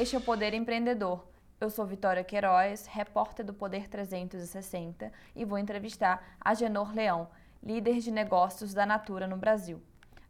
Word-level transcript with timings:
Este 0.00 0.14
é 0.14 0.18
o 0.20 0.22
Poder 0.22 0.54
Empreendedor. 0.54 1.26
Eu 1.60 1.68
sou 1.68 1.84
Vitória 1.84 2.22
Queiroz, 2.22 2.86
repórter 2.86 3.44
do 3.44 3.52
Poder 3.52 3.88
360 3.88 5.12
e 5.34 5.44
vou 5.44 5.58
entrevistar 5.58 6.36
a 6.40 6.54
Genor 6.54 6.94
Leão, 6.94 7.28
líder 7.60 7.98
de 7.98 8.12
negócios 8.12 8.72
da 8.72 8.86
Natura 8.86 9.26
no 9.26 9.36
Brasil. 9.36 9.82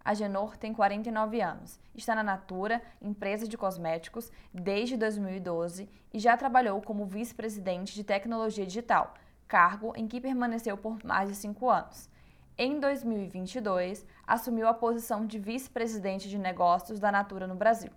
A 0.02 0.14
Genor 0.14 0.56
tem 0.56 0.72
49 0.72 1.42
anos, 1.42 1.78
está 1.94 2.14
na 2.14 2.22
Natura, 2.22 2.80
empresa 2.98 3.46
de 3.46 3.58
cosméticos, 3.58 4.32
desde 4.54 4.96
2012 4.96 5.86
e 6.14 6.18
já 6.18 6.34
trabalhou 6.34 6.80
como 6.80 7.04
vice-presidente 7.04 7.94
de 7.94 8.02
tecnologia 8.02 8.64
digital, 8.64 9.12
cargo 9.46 9.92
em 9.94 10.08
que 10.08 10.18
permaneceu 10.18 10.78
por 10.78 11.04
mais 11.04 11.28
de 11.28 11.34
cinco 11.34 11.68
anos. 11.68 12.08
Em 12.56 12.80
2022, 12.80 14.06
assumiu 14.26 14.66
a 14.66 14.72
posição 14.72 15.26
de 15.26 15.38
vice-presidente 15.38 16.26
de 16.26 16.38
negócios 16.38 16.98
da 16.98 17.12
Natura 17.12 17.46
no 17.46 17.54
Brasil. 17.54 17.92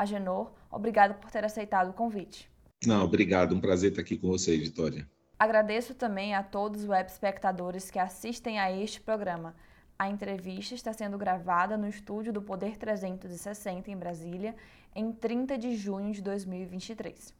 Agenor, 0.00 0.50
obrigado 0.70 1.20
por 1.20 1.30
ter 1.30 1.44
aceitado 1.44 1.90
o 1.90 1.92
convite. 1.92 2.50
Não, 2.86 3.04
obrigado. 3.04 3.54
Um 3.54 3.60
prazer 3.60 3.90
estar 3.90 4.00
aqui 4.00 4.16
com 4.16 4.28
você, 4.28 4.56
Vitória. 4.56 5.06
Agradeço 5.38 5.94
também 5.94 6.34
a 6.34 6.42
todos 6.42 6.84
os 6.84 6.88
web 6.88 7.06
espectadores 7.10 7.90
que 7.90 7.98
assistem 7.98 8.58
a 8.58 8.72
este 8.72 8.98
programa. 8.98 9.54
A 9.98 10.08
entrevista 10.08 10.74
está 10.74 10.90
sendo 10.94 11.18
gravada 11.18 11.76
no 11.76 11.86
estúdio 11.86 12.32
do 12.32 12.40
Poder 12.40 12.78
360 12.78 13.90
em 13.90 13.96
Brasília, 13.98 14.56
em 14.94 15.12
30 15.12 15.58
de 15.58 15.76
junho 15.76 16.14
de 16.14 16.22
2023. 16.22 17.34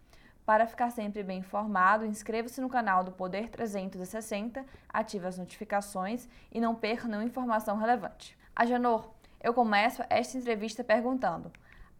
Para 0.45 0.67
ficar 0.67 0.91
sempre 0.91 1.23
bem 1.23 1.39
informado, 1.39 2.05
inscreva-se 2.05 2.61
no 2.61 2.69
canal 2.69 3.03
do 3.03 3.13
Poder 3.13 3.49
360, 3.49 4.67
ative 4.87 5.27
as 5.27 5.39
notificações 5.39 6.29
e 6.53 6.61
não 6.61 6.75
perca 6.75 7.09
nenhuma 7.09 7.25
informação 7.25 7.79
relevante. 7.79 8.37
Agenor, 8.55 9.09
eu 9.43 9.55
começo 9.55 10.03
esta 10.11 10.37
entrevista 10.37 10.85
perguntando: 10.85 11.51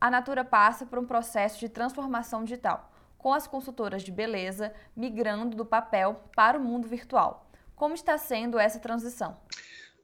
a 0.01 0.11
Natura 0.11 0.45
passa 0.45 0.87
por 0.87 0.99
um 0.99 1.05
processo 1.05 1.61
de 1.61 1.69
transformação 1.69 2.43
digital, 2.43 2.91
com 3.19 3.35
as 3.35 3.47
consultoras 3.47 4.03
de 4.03 4.11
beleza 4.11 4.73
migrando 4.97 5.55
do 5.55 5.65
papel 5.65 6.25
para 6.35 6.59
o 6.59 6.63
mundo 6.63 6.89
virtual. 6.89 7.51
Como 7.77 7.95
está 7.95 8.17
sendo 8.17 8.59
essa 8.59 8.79
transição? 8.79 9.37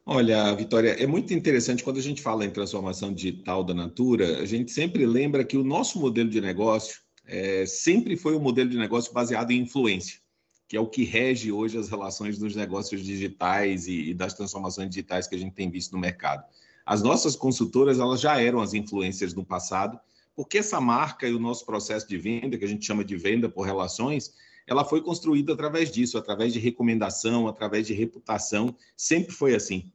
Olha, 0.04 0.54
Vitória, 0.54 1.02
é 1.02 1.06
muito 1.06 1.34
interessante 1.34 1.82
quando 1.82 1.98
a 1.98 2.02
gente 2.02 2.22
fala 2.22 2.44
em 2.44 2.50
transformação 2.50 3.12
digital 3.12 3.64
da 3.64 3.74
Natura, 3.74 4.38
a 4.38 4.46
gente 4.46 4.70
sempre 4.70 5.04
lembra 5.04 5.44
que 5.44 5.56
o 5.56 5.64
nosso 5.64 5.98
modelo 5.98 6.28
de 6.28 6.40
negócio 6.40 7.00
é, 7.26 7.66
sempre 7.66 8.16
foi 8.16 8.36
um 8.36 8.40
modelo 8.40 8.70
de 8.70 8.78
negócio 8.78 9.12
baseado 9.12 9.50
em 9.50 9.62
influência, 9.62 10.20
que 10.68 10.76
é 10.76 10.80
o 10.80 10.86
que 10.86 11.02
rege 11.02 11.50
hoje 11.50 11.76
as 11.76 11.88
relações 11.88 12.38
dos 12.38 12.54
negócios 12.54 13.02
digitais 13.02 13.88
e, 13.88 14.10
e 14.10 14.14
das 14.14 14.34
transformações 14.34 14.90
digitais 14.90 15.26
que 15.26 15.34
a 15.34 15.38
gente 15.38 15.54
tem 15.54 15.68
visto 15.70 15.92
no 15.92 15.98
mercado. 15.98 16.44
As 16.86 17.02
nossas 17.02 17.34
consultoras 17.34 17.98
elas 17.98 18.20
já 18.20 18.40
eram 18.40 18.60
as 18.60 18.72
influências 18.72 19.34
no 19.34 19.44
passado, 19.44 19.98
porque 20.36 20.58
essa 20.58 20.80
marca 20.80 21.28
e 21.28 21.34
o 21.34 21.40
nosso 21.40 21.66
processo 21.66 22.08
de 22.08 22.16
venda, 22.16 22.56
que 22.56 22.64
a 22.64 22.68
gente 22.68 22.86
chama 22.86 23.04
de 23.04 23.16
venda 23.16 23.48
por 23.48 23.66
relações, 23.66 24.32
ela 24.68 24.84
foi 24.84 25.02
construída 25.02 25.52
através 25.52 25.90
disso, 25.90 26.16
através 26.16 26.52
de 26.52 26.60
recomendação, 26.60 27.48
através 27.48 27.88
de 27.88 27.92
reputação, 27.92 28.74
sempre 28.96 29.32
foi 29.32 29.54
assim. 29.54 29.90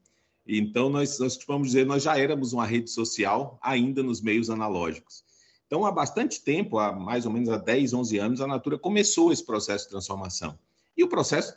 Então, 0.46 0.90
nós, 0.90 1.18
nós 1.20 1.40
vamos 1.48 1.68
dizer, 1.68 1.86
nós 1.86 2.04
já 2.04 2.18
éramos 2.18 2.52
uma 2.52 2.66
rede 2.66 2.90
social, 2.90 3.58
ainda 3.62 4.04
nos 4.04 4.20
meios 4.20 4.50
analógicos. 4.50 5.24
Então, 5.68 5.86
há 5.86 5.92
bastante 5.92 6.42
tempo, 6.42 6.78
há 6.78 6.92
mais 6.92 7.26
ou 7.26 7.32
menos 7.32 7.48
há 7.48 7.58
10, 7.58 7.94
11 7.94 8.18
anos, 8.18 8.42
a 8.42 8.48
Natura 8.48 8.78
começou 8.78 9.32
esse 9.32 9.46
processo 9.46 9.86
de 9.86 9.92
transformação. 9.92 10.60
E 10.98 11.04
o 11.04 11.08
processo 11.08 11.56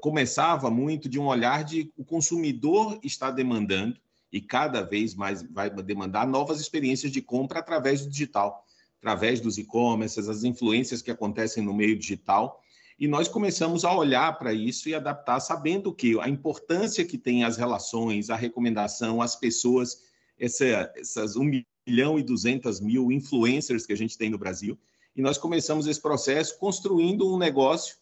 começava 0.00 0.70
muito 0.70 1.08
de 1.08 1.18
um 1.18 1.26
olhar 1.26 1.64
de 1.64 1.92
o 1.96 2.04
consumidor 2.04 3.00
está 3.02 3.30
demandando, 3.30 3.96
e 4.32 4.40
cada 4.40 4.82
vez 4.82 5.14
mais 5.14 5.42
vai 5.42 5.70
demandar 5.70 6.26
novas 6.26 6.60
experiências 6.60 7.10
de 7.10 7.20
compra 7.20 7.58
através 7.58 8.02
do 8.02 8.10
digital, 8.10 8.64
através 8.98 9.40
dos 9.40 9.58
e-commerces, 9.58 10.28
as 10.28 10.44
influências 10.44 11.02
que 11.02 11.10
acontecem 11.10 11.64
no 11.64 11.74
meio 11.74 11.98
digital. 11.98 12.62
E 12.98 13.08
nós 13.08 13.28
começamos 13.28 13.84
a 13.84 13.94
olhar 13.94 14.38
para 14.38 14.52
isso 14.52 14.88
e 14.88 14.94
adaptar, 14.94 15.40
sabendo 15.40 15.92
que 15.92 16.20
a 16.20 16.28
importância 16.28 17.04
que 17.04 17.16
tem 17.16 17.44
as 17.44 17.56
relações, 17.56 18.28
a 18.28 18.36
recomendação, 18.36 19.22
as 19.22 19.34
pessoas, 19.34 20.02
essa, 20.38 20.92
essas 20.94 21.34
1 21.34 21.62
milhão 21.86 22.18
e 22.18 22.22
200 22.22 22.80
mil 22.80 23.10
influencers 23.10 23.86
que 23.86 23.92
a 23.92 23.96
gente 23.96 24.18
tem 24.18 24.28
no 24.28 24.38
Brasil. 24.38 24.78
E 25.16 25.22
nós 25.22 25.38
começamos 25.38 25.86
esse 25.86 26.00
processo 26.00 26.58
construindo 26.58 27.32
um 27.32 27.38
negócio 27.38 27.96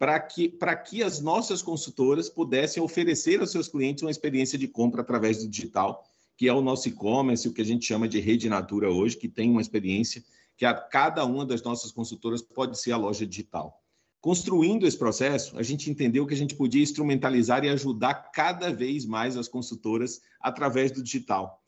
para 0.00 0.18
que, 0.18 0.56
que 0.88 1.02
as 1.02 1.20
nossas 1.20 1.60
consultoras 1.60 2.30
pudessem 2.30 2.82
oferecer 2.82 3.38
aos 3.38 3.50
seus 3.50 3.68
clientes 3.68 4.02
uma 4.02 4.10
experiência 4.10 4.58
de 4.58 4.66
compra 4.66 5.02
através 5.02 5.44
do 5.44 5.46
digital, 5.50 6.02
que 6.38 6.48
é 6.48 6.54
o 6.54 6.62
nosso 6.62 6.88
e-commerce, 6.88 7.46
o 7.46 7.52
que 7.52 7.60
a 7.60 7.64
gente 7.66 7.84
chama 7.84 8.08
de 8.08 8.18
rede 8.18 8.48
Natura 8.48 8.90
hoje, 8.90 9.18
que 9.18 9.28
tem 9.28 9.50
uma 9.50 9.60
experiência 9.60 10.24
que 10.56 10.64
a 10.64 10.72
cada 10.72 11.22
uma 11.26 11.44
das 11.44 11.62
nossas 11.62 11.92
consultoras 11.92 12.40
pode 12.40 12.80
ser 12.80 12.92
a 12.92 12.96
loja 12.96 13.26
digital. 13.26 13.78
Construindo 14.22 14.86
esse 14.86 14.96
processo, 14.96 15.58
a 15.58 15.62
gente 15.62 15.90
entendeu 15.90 16.26
que 16.26 16.32
a 16.32 16.36
gente 16.36 16.54
podia 16.54 16.82
instrumentalizar 16.82 17.62
e 17.66 17.68
ajudar 17.68 18.14
cada 18.32 18.72
vez 18.72 19.04
mais 19.04 19.36
as 19.36 19.48
consultoras 19.48 20.22
através 20.40 20.90
do 20.90 21.02
digital. 21.02 21.59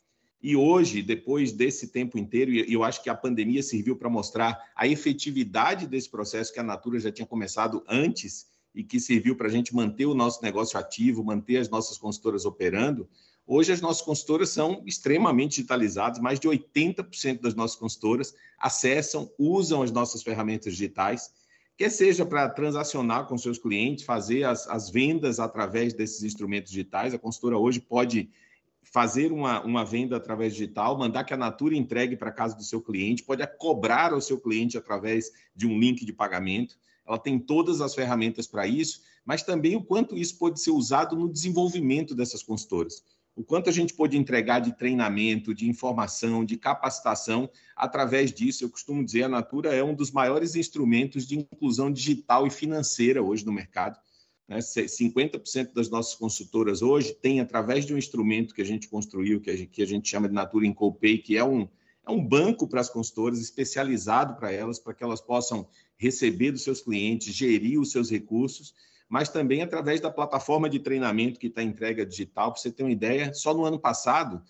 E 0.43 0.57
hoje, 0.57 1.01
depois 1.01 1.53
desse 1.53 1.87
tempo 1.87 2.17
inteiro, 2.17 2.51
e 2.51 2.73
eu 2.73 2.83
acho 2.83 3.01
que 3.01 3.09
a 3.09 3.15
pandemia 3.15 3.63
serviu 3.63 3.95
para 3.95 4.09
mostrar 4.09 4.61
a 4.75 4.85
efetividade 4.85 5.87
desse 5.87 6.09
processo 6.09 6.51
que 6.51 6.59
a 6.59 6.63
Natura 6.63 6.99
já 6.99 7.09
tinha 7.09 7.25
começado 7.25 7.81
antes 7.87 8.45
e 8.75 8.83
que 8.83 8.99
serviu 8.99 9.37
para 9.37 9.47
a 9.47 9.49
gente 9.49 9.73
manter 9.73 10.05
o 10.05 10.13
nosso 10.13 10.43
negócio 10.43 10.77
ativo, 10.77 11.23
manter 11.23 11.57
as 11.57 11.69
nossas 11.69 11.97
consultoras 11.97 12.43
operando. 12.43 13.07
Hoje, 13.47 13.71
as 13.71 13.79
nossas 13.79 14.01
consultoras 14.01 14.49
são 14.49 14.83
extremamente 14.85 15.51
digitalizadas, 15.51 16.19
mais 16.19 16.41
de 16.41 16.49
80% 16.49 17.39
das 17.39 17.55
nossas 17.55 17.77
consultoras 17.77 18.35
acessam, 18.59 19.31
usam 19.39 19.81
as 19.81 19.91
nossas 19.91 20.23
ferramentas 20.23 20.73
digitais, 20.73 21.31
quer 21.77 21.89
seja 21.89 22.25
para 22.25 22.49
transacionar 22.49 23.27
com 23.27 23.37
seus 23.37 23.57
clientes, 23.57 24.03
fazer 24.03 24.43
as, 24.43 24.67
as 24.67 24.89
vendas 24.89 25.39
através 25.39 25.93
desses 25.93 26.21
instrumentos 26.21 26.69
digitais. 26.69 27.13
A 27.13 27.19
consultora 27.19 27.57
hoje 27.57 27.79
pode 27.79 28.29
fazer 28.83 29.31
uma, 29.31 29.63
uma 29.63 29.83
venda 29.83 30.17
através 30.17 30.53
digital, 30.53 30.97
mandar 30.97 31.23
que 31.23 31.33
a 31.33 31.37
Natura 31.37 31.75
entregue 31.75 32.15
para 32.15 32.31
casa 32.31 32.55
do 32.55 32.63
seu 32.63 32.81
cliente, 32.81 33.23
pode 33.23 33.45
cobrar 33.57 34.13
ao 34.13 34.21
seu 34.21 34.39
cliente 34.39 34.77
através 34.77 35.31
de 35.55 35.65
um 35.65 35.79
link 35.79 36.05
de 36.05 36.13
pagamento. 36.13 36.77
Ela 37.07 37.17
tem 37.17 37.39
todas 37.39 37.81
as 37.81 37.95
ferramentas 37.95 38.47
para 38.47 38.67
isso, 38.67 39.01
mas 39.25 39.43
também 39.43 39.75
o 39.75 39.83
quanto 39.83 40.17
isso 40.17 40.37
pode 40.37 40.61
ser 40.61 40.71
usado 40.71 41.15
no 41.15 41.31
desenvolvimento 41.31 42.13
dessas 42.13 42.43
consultoras. 42.43 43.03
O 43.35 43.43
quanto 43.43 43.67
a 43.67 43.73
gente 43.73 43.95
pode 43.95 44.15
entregar 44.15 44.59
de 44.59 44.77
treinamento, 44.77 45.55
de 45.55 45.67
informação, 45.67 46.45
de 46.45 46.55
capacitação 46.55 47.49
através 47.75 48.31
disso. 48.31 48.63
Eu 48.63 48.69
costumo 48.69 49.03
dizer, 49.03 49.23
a 49.23 49.29
Natura 49.29 49.73
é 49.73 49.83
um 49.83 49.95
dos 49.95 50.11
maiores 50.11 50.55
instrumentos 50.55 51.25
de 51.25 51.39
inclusão 51.39 51.91
digital 51.91 52.45
e 52.45 52.51
financeira 52.51 53.23
hoje 53.23 53.43
no 53.43 53.51
mercado. 53.51 53.99
Né? 54.47 54.59
50% 54.59 55.73
das 55.73 55.89
nossas 55.89 56.15
consultoras 56.15 56.81
hoje 56.81 57.13
têm, 57.13 57.39
através 57.39 57.85
de 57.85 57.93
um 57.93 57.97
instrumento 57.97 58.53
que 58.53 58.61
a 58.61 58.65
gente 58.65 58.87
construiu, 58.87 59.41
que 59.41 59.49
a 59.49 59.55
gente, 59.55 59.69
que 59.69 59.81
a 59.81 59.87
gente 59.87 60.09
chama 60.09 60.27
de 60.27 60.33
Natura 60.33 60.65
Incopay, 60.65 61.17
que 61.17 61.37
é 61.37 61.43
um, 61.43 61.67
é 62.05 62.11
um 62.11 62.23
banco 62.23 62.67
para 62.67 62.81
as 62.81 62.89
consultoras, 62.89 63.39
especializado 63.39 64.35
para 64.35 64.51
elas, 64.51 64.79
para 64.79 64.93
que 64.93 65.03
elas 65.03 65.21
possam 65.21 65.67
receber 65.97 66.51
dos 66.51 66.63
seus 66.63 66.81
clientes, 66.81 67.33
gerir 67.33 67.79
os 67.79 67.91
seus 67.91 68.09
recursos, 68.09 68.73
mas 69.07 69.29
também 69.29 69.61
através 69.61 70.01
da 70.01 70.09
plataforma 70.09 70.69
de 70.69 70.79
treinamento 70.79 71.39
que 71.39 71.47
está 71.47 71.61
entrega 71.61 72.05
digital. 72.05 72.51
Para 72.51 72.61
você 72.61 72.71
ter 72.71 72.83
uma 72.83 72.91
ideia, 72.91 73.33
só 73.33 73.53
no 73.53 73.63
ano 73.63 73.79
passado, 73.79 74.41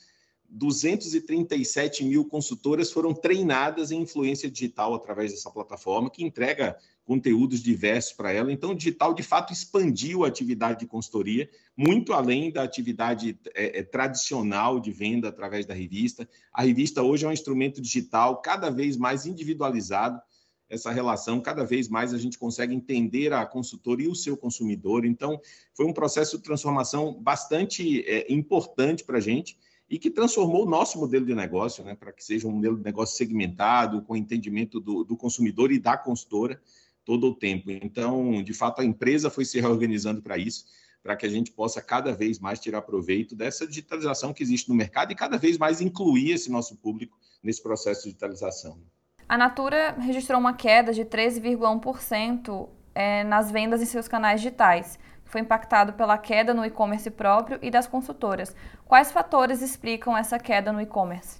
237 0.49 2.03
mil 2.05 2.25
consultoras 2.25 2.91
foram 2.91 3.13
treinadas 3.13 3.91
em 3.91 4.01
influência 4.01 4.49
digital 4.49 4.93
através 4.93 5.31
dessa 5.31 5.49
plataforma, 5.49 6.09
que 6.09 6.23
entrega 6.23 6.77
conteúdos 7.05 7.61
diversos 7.61 8.13
para 8.13 8.31
ela. 8.31 8.51
Então, 8.51 8.71
o 8.71 8.75
digital, 8.75 9.13
de 9.13 9.23
fato, 9.23 9.51
expandiu 9.51 10.23
a 10.23 10.27
atividade 10.27 10.79
de 10.79 10.87
consultoria, 10.87 11.49
muito 11.75 12.13
além 12.13 12.51
da 12.51 12.63
atividade 12.63 13.37
é, 13.53 13.79
é, 13.79 13.83
tradicional 13.83 14.79
de 14.79 14.91
venda 14.91 15.27
através 15.27 15.65
da 15.65 15.73
revista. 15.73 16.27
A 16.51 16.63
revista 16.63 17.03
hoje 17.03 17.25
é 17.25 17.27
um 17.27 17.33
instrumento 17.33 17.81
digital 17.81 18.41
cada 18.41 18.69
vez 18.69 18.95
mais 18.95 19.25
individualizado. 19.25 20.21
Essa 20.69 20.91
relação, 20.91 21.41
cada 21.41 21.65
vez 21.65 21.89
mais 21.89 22.13
a 22.13 22.17
gente 22.17 22.37
consegue 22.37 22.73
entender 22.73 23.33
a 23.33 23.45
consultora 23.45 24.01
e 24.01 24.07
o 24.07 24.15
seu 24.15 24.37
consumidor. 24.37 25.05
Então, 25.05 25.39
foi 25.73 25.85
um 25.85 25.93
processo 25.93 26.37
de 26.37 26.43
transformação 26.43 27.13
bastante 27.21 28.01
é, 28.07 28.31
importante 28.31 29.03
para 29.03 29.17
a 29.17 29.21
gente 29.21 29.57
e 29.89 29.99
que 29.99 30.09
transformou 30.09 30.65
o 30.65 30.69
nosso 30.69 30.97
modelo 30.97 31.25
de 31.25 31.35
negócio, 31.35 31.83
né, 31.83 31.93
para 31.93 32.11
que 32.11 32.23
seja 32.23 32.47
um 32.47 32.51
modelo 32.51 32.77
de 32.77 32.83
negócio 32.83 33.17
segmentado, 33.17 34.01
com 34.01 34.15
entendimento 34.15 34.79
do, 34.79 35.03
do 35.03 35.17
consumidor 35.17 35.71
e 35.71 35.77
da 35.77 35.97
consultora 35.97 36.59
todo 37.05 37.27
o 37.27 37.35
tempo. 37.35 37.69
Então, 37.71 38.41
de 38.43 38.53
fato, 38.53 38.81
a 38.81 38.85
empresa 38.85 39.29
foi 39.29 39.45
se 39.45 39.59
reorganizando 39.59 40.21
para 40.21 40.37
isso, 40.37 40.65
para 41.01 41.15
que 41.15 41.25
a 41.25 41.29
gente 41.29 41.51
possa 41.51 41.81
cada 41.81 42.13
vez 42.13 42.39
mais 42.39 42.59
tirar 42.59 42.81
proveito 42.81 43.35
dessa 43.35 43.67
digitalização 43.67 44.33
que 44.33 44.41
existe 44.41 44.69
no 44.69 44.75
mercado 44.75 45.11
e 45.11 45.15
cada 45.15 45.37
vez 45.37 45.57
mais 45.57 45.81
incluir 45.81 46.31
esse 46.31 46.49
nosso 46.49 46.77
público 46.77 47.17
nesse 47.43 47.61
processo 47.61 48.03
de 48.03 48.09
digitalização. 48.09 48.79
A 49.27 49.37
Natura 49.37 49.95
registrou 49.99 50.39
uma 50.39 50.53
queda 50.53 50.93
de 50.93 51.03
13,1% 51.03 52.69
é, 52.95 53.23
nas 53.23 53.51
vendas 53.51 53.81
em 53.81 53.85
seus 53.85 54.07
canais 54.07 54.41
digitais. 54.41 54.97
Foi 55.25 55.41
impactado 55.41 55.93
pela 55.93 56.17
queda 56.17 56.53
no 56.53 56.63
e-commerce 56.63 57.09
próprio 57.09 57.57
e 57.61 57.71
das 57.71 57.87
consultoras. 57.87 58.55
Quais 58.85 59.11
fatores 59.11 59.61
explicam 59.61 60.15
essa 60.15 60.37
queda 60.37 60.71
no 60.71 60.79
e-commerce? 60.79 61.39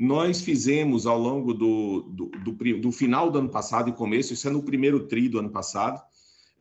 Nós 0.00 0.40
fizemos 0.40 1.04
ao 1.04 1.18
longo 1.18 1.52
do, 1.52 2.00
do, 2.00 2.26
do, 2.42 2.80
do 2.80 2.90
final 2.90 3.30
do 3.30 3.38
ano 3.38 3.50
passado 3.50 3.90
e 3.90 3.92
começo, 3.92 4.32
isso 4.32 4.48
é 4.48 4.50
no 4.50 4.62
primeiro 4.62 5.06
tri 5.06 5.28
do 5.28 5.38
ano 5.38 5.50
passado, 5.50 6.02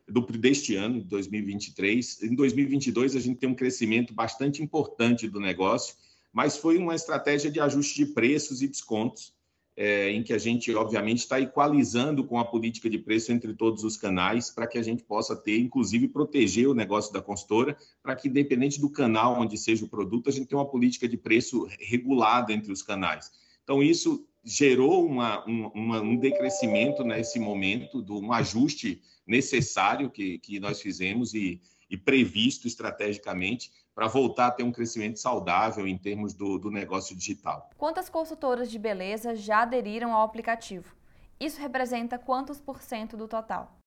do, 0.05 0.19
deste 0.19 0.75
ano, 0.75 1.01
2023. 1.05 2.23
Em 2.23 2.35
2022, 2.35 3.15
a 3.15 3.19
gente 3.21 3.39
tem 3.39 3.47
um 3.47 3.55
crescimento 3.55 4.13
bastante 4.13 4.61
importante 4.61 5.25
do 5.29 5.39
negócio, 5.39 5.95
mas 6.33 6.57
foi 6.57 6.77
uma 6.77 6.93
estratégia 6.93 7.49
de 7.49 7.61
ajuste 7.61 8.03
de 8.03 8.11
preços 8.11 8.61
e 8.61 8.67
descontos, 8.67 9.33
é, 9.81 10.11
em 10.11 10.21
que 10.21 10.33
a 10.33 10.37
gente, 10.37 10.75
obviamente, 10.75 11.19
está 11.19 11.39
equalizando 11.39 12.25
com 12.25 12.37
a 12.37 12.43
política 12.43 12.89
de 12.89 12.97
preço 12.97 13.31
entre 13.31 13.53
todos 13.53 13.85
os 13.85 13.95
canais, 13.95 14.49
para 14.49 14.67
que 14.67 14.77
a 14.77 14.83
gente 14.83 15.01
possa 15.03 15.37
ter, 15.37 15.57
inclusive, 15.57 16.09
proteger 16.09 16.67
o 16.67 16.73
negócio 16.73 17.13
da 17.13 17.21
consultora, 17.21 17.77
para 18.03 18.13
que, 18.13 18.27
independente 18.27 18.81
do 18.81 18.89
canal 18.89 19.39
onde 19.39 19.57
seja 19.57 19.85
o 19.85 19.87
produto, 19.87 20.27
a 20.27 20.33
gente 20.33 20.47
tenha 20.47 20.59
uma 20.59 20.69
política 20.69 21.07
de 21.07 21.15
preço 21.15 21.65
regulada 21.79 22.51
entre 22.51 22.73
os 22.73 22.81
canais. 22.81 23.31
Então, 23.63 23.81
isso 23.81 24.27
gerou 24.43 25.05
uma, 25.05 25.45
uma, 25.45 26.01
um 26.01 26.17
decrescimento 26.17 27.01
nesse 27.05 27.39
momento, 27.39 28.01
do, 28.01 28.19
um 28.19 28.33
ajuste 28.33 29.01
necessário 29.25 30.09
que, 30.09 30.39
que 30.39 30.59
nós 30.59 30.81
fizemos 30.81 31.33
e, 31.33 31.61
e 31.89 31.97
previsto 31.97 32.67
estrategicamente 32.67 33.71
para 33.95 34.07
voltar 34.07 34.47
a 34.47 34.51
ter 34.51 34.63
um 34.63 34.71
crescimento 34.71 35.19
saudável 35.19 35.87
em 35.87 35.97
termos 35.97 36.33
do, 36.33 36.57
do 36.57 36.71
negócio 36.71 37.15
digital. 37.15 37.69
Quantas 37.77 38.07
consultoras 38.07 38.71
de 38.71 38.79
beleza 38.79 39.35
já 39.35 39.63
aderiram 39.63 40.13
ao 40.13 40.23
aplicativo? 40.23 40.95
Isso 41.39 41.59
representa 41.59 42.17
quantos 42.17 42.59
por 42.59 42.81
cento 42.81 43.17
do 43.17 43.27
total? 43.27 43.77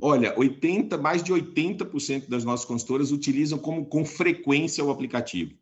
Olha, 0.00 0.36
80, 0.36 0.98
mais 0.98 1.22
de 1.22 1.32
80% 1.32 2.28
das 2.28 2.44
nossas 2.44 2.66
consultoras 2.66 3.12
utilizam 3.12 3.58
como, 3.58 3.86
com 3.86 4.04
frequência 4.04 4.84
o 4.84 4.90
aplicativo. 4.90 5.54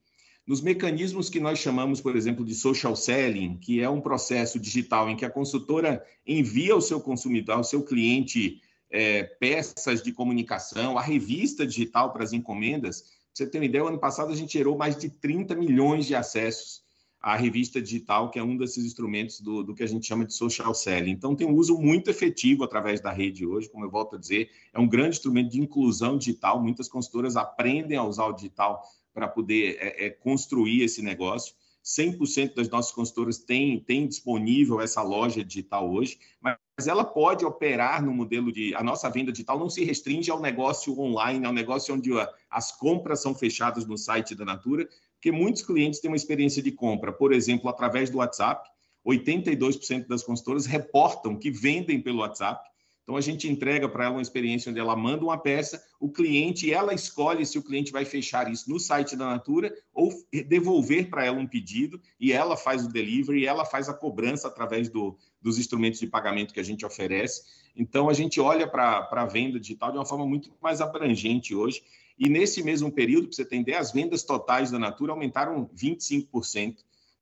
Nos 0.47 0.63
mecanismos 0.63 1.29
que 1.29 1.39
nós 1.39 1.59
chamamos, 1.59 2.01
por 2.01 2.17
exemplo, 2.17 2.45
de 2.45 2.55
social 2.55 2.97
selling, 2.97 3.59
que 3.59 3.81
é 3.81 3.89
um 3.89 4.01
processo 4.01 4.59
digital 4.59 5.09
em 5.11 5.17
que 5.17 5.25
a 5.25 5.31
consultora 5.31 6.05
envia 6.27 6.73
ao 6.73 6.81
seu 6.81 7.01
consumidor, 7.01 7.57
ao 7.57 7.65
seu 7.65 7.83
cliente, 7.83 8.61
é, 8.91 9.23
peças 9.23 10.03
de 10.03 10.13
comunicação, 10.13 10.99
a 10.99 11.03
revista 11.03 11.67
digital 11.67 12.13
para 12.13 12.25
as 12.25 12.33
encomendas. 12.33 13.03
Pra 13.03 13.11
você 13.35 13.47
ter 13.47 13.59
uma 13.59 13.65
ideia, 13.65 13.85
ano 13.85 13.99
passado 13.99 14.33
a 14.33 14.37
gente 14.37 14.53
gerou 14.53 14.77
mais 14.77 14.97
de 14.97 15.09
30 15.09 15.55
milhões 15.55 16.07
de 16.07 16.15
acessos 16.15 16.83
à 17.21 17.37
revista 17.37 17.81
digital, 17.81 18.31
que 18.31 18.39
é 18.39 18.43
um 18.43 18.57
desses 18.57 18.85
instrumentos 18.85 19.41
do, 19.41 19.63
do 19.63 19.75
que 19.75 19.83
a 19.83 19.87
gente 19.87 20.07
chama 20.07 20.25
de 20.25 20.35
social 20.35 20.75
selling. 20.75 21.11
Então, 21.11 21.37
tem 21.37 21.47
um 21.47 21.55
uso 21.55 21.79
muito 21.79 22.11
efetivo 22.11 22.65
através 22.65 23.01
da 23.01 23.13
rede 23.13 23.47
hoje, 23.47 23.69
como 23.69 23.85
eu 23.85 23.91
volto 23.91 24.17
a 24.17 24.19
dizer, 24.19 24.51
é 24.73 24.81
um 24.81 24.89
grande 24.89 25.17
instrumento 25.17 25.51
de 25.51 25.61
inclusão 25.61 26.17
digital. 26.17 26.61
Muitas 26.63 26.89
consultoras 26.89 27.37
aprendem 27.37 27.97
a 27.97 28.05
usar 28.05 28.27
o 28.27 28.33
digital 28.33 28.83
para 29.13 29.29
poder 29.29 29.77
é, 29.81 30.07
é, 30.07 30.11
construir 30.11 30.83
esse 30.83 31.03
negócio. 31.03 31.55
100% 31.85 32.55
das 32.55 32.69
nossas 32.69 32.93
consultoras 32.93 33.39
têm, 33.39 33.81
têm 33.81 34.07
disponível 34.07 34.81
essa 34.81 35.03
loja 35.03 35.45
digital 35.45 35.91
hoje, 35.91 36.19
mas 36.41 36.57
ela 36.87 37.05
pode 37.05 37.45
operar 37.45 38.03
no 38.03 38.13
modelo 38.13 38.53
de. 38.53 38.75
A 38.75 38.83
nossa 38.83 39.09
venda 39.11 39.33
digital 39.33 39.59
não 39.59 39.69
se 39.69 39.85
restringe 39.85 40.31
ao 40.31 40.41
negócio 40.41 40.99
online, 40.99 41.45
ao 41.45 41.53
negócio 41.53 41.95
onde 41.95 42.11
as 42.51 42.73
compras 42.73 43.21
são 43.21 43.35
fechadas 43.35 43.87
no 43.87 43.99
site 43.99 44.35
da 44.35 44.45
Natura, 44.45 44.89
porque 45.15 45.33
muitos 45.33 45.63
clientes 45.63 46.01
têm 46.01 46.11
uma 46.11 46.17
experiência 46.17 46.63
de 46.63 46.73
compra, 46.73 47.13
por 47.13 47.33
exemplo, 47.33 47.69
através 47.69 48.09
do 48.09 48.19
WhatsApp. 48.19 48.69
82% 49.07 50.07
das 50.07 50.23
consultoras 50.23 50.67
reportam 50.67 51.37
que 51.37 51.51
vendem 51.51 52.01
pelo 52.01 52.21
WhatsApp. 52.21 52.70
Então 53.11 53.19
a 53.19 53.21
gente 53.21 53.49
entrega 53.49 53.89
para 53.89 54.05
ela 54.05 54.15
uma 54.15 54.23
experiência 54.23 54.71
onde 54.71 54.79
ela 54.79 54.95
manda 54.95 55.25
uma 55.25 55.37
peça, 55.37 55.85
o 55.99 56.09
cliente, 56.09 56.73
ela 56.73 56.95
escolhe 56.95 57.45
se 57.45 57.59
o 57.59 57.63
cliente 57.63 57.91
vai 57.91 58.05
fechar 58.05 58.49
isso 58.49 58.71
no 58.71 58.79
site 58.79 59.17
da 59.17 59.27
Natura 59.27 59.77
ou 59.93 60.13
devolver 60.47 61.11
para 61.11 61.25
ela 61.25 61.37
um 61.37 61.47
pedido 61.47 62.01
e 62.21 62.33
ela 62.33 62.57
faz 62.57 62.85
o 62.85 62.89
delivery, 62.89 63.45
ela 63.45 63.65
faz 63.65 63.89
a 63.89 63.95
cobrança 63.95 64.47
através 64.47 64.89
do, 64.89 65.19
dos 65.43 65.59
instrumentos 65.59 65.99
de 65.99 66.07
pagamento 66.07 66.55
que 66.55 66.61
a 66.61 66.63
gente 66.63 66.87
oferece. 66.87 67.43
Então 67.75 68.09
a 68.09 68.13
gente 68.13 68.41
olha 68.41 68.69
para 68.69 69.09
a 69.11 69.27
venda 69.27 69.59
digital 69.59 69.91
de 69.91 69.99
uma 69.99 70.07
forma 70.07 70.25
muito 70.25 70.53
mais 70.63 70.81
abrangente 70.81 71.53
hoje. 71.53 71.83
E 72.17 72.29
nesse 72.29 72.63
mesmo 72.63 72.93
período, 72.93 73.27
para 73.27 73.35
você 73.35 73.43
entender, 73.43 73.75
as 73.75 73.91
vendas 73.91 74.23
totais 74.23 74.71
da 74.71 74.79
Natura 74.79 75.11
aumentaram 75.11 75.69
25% 75.75 76.77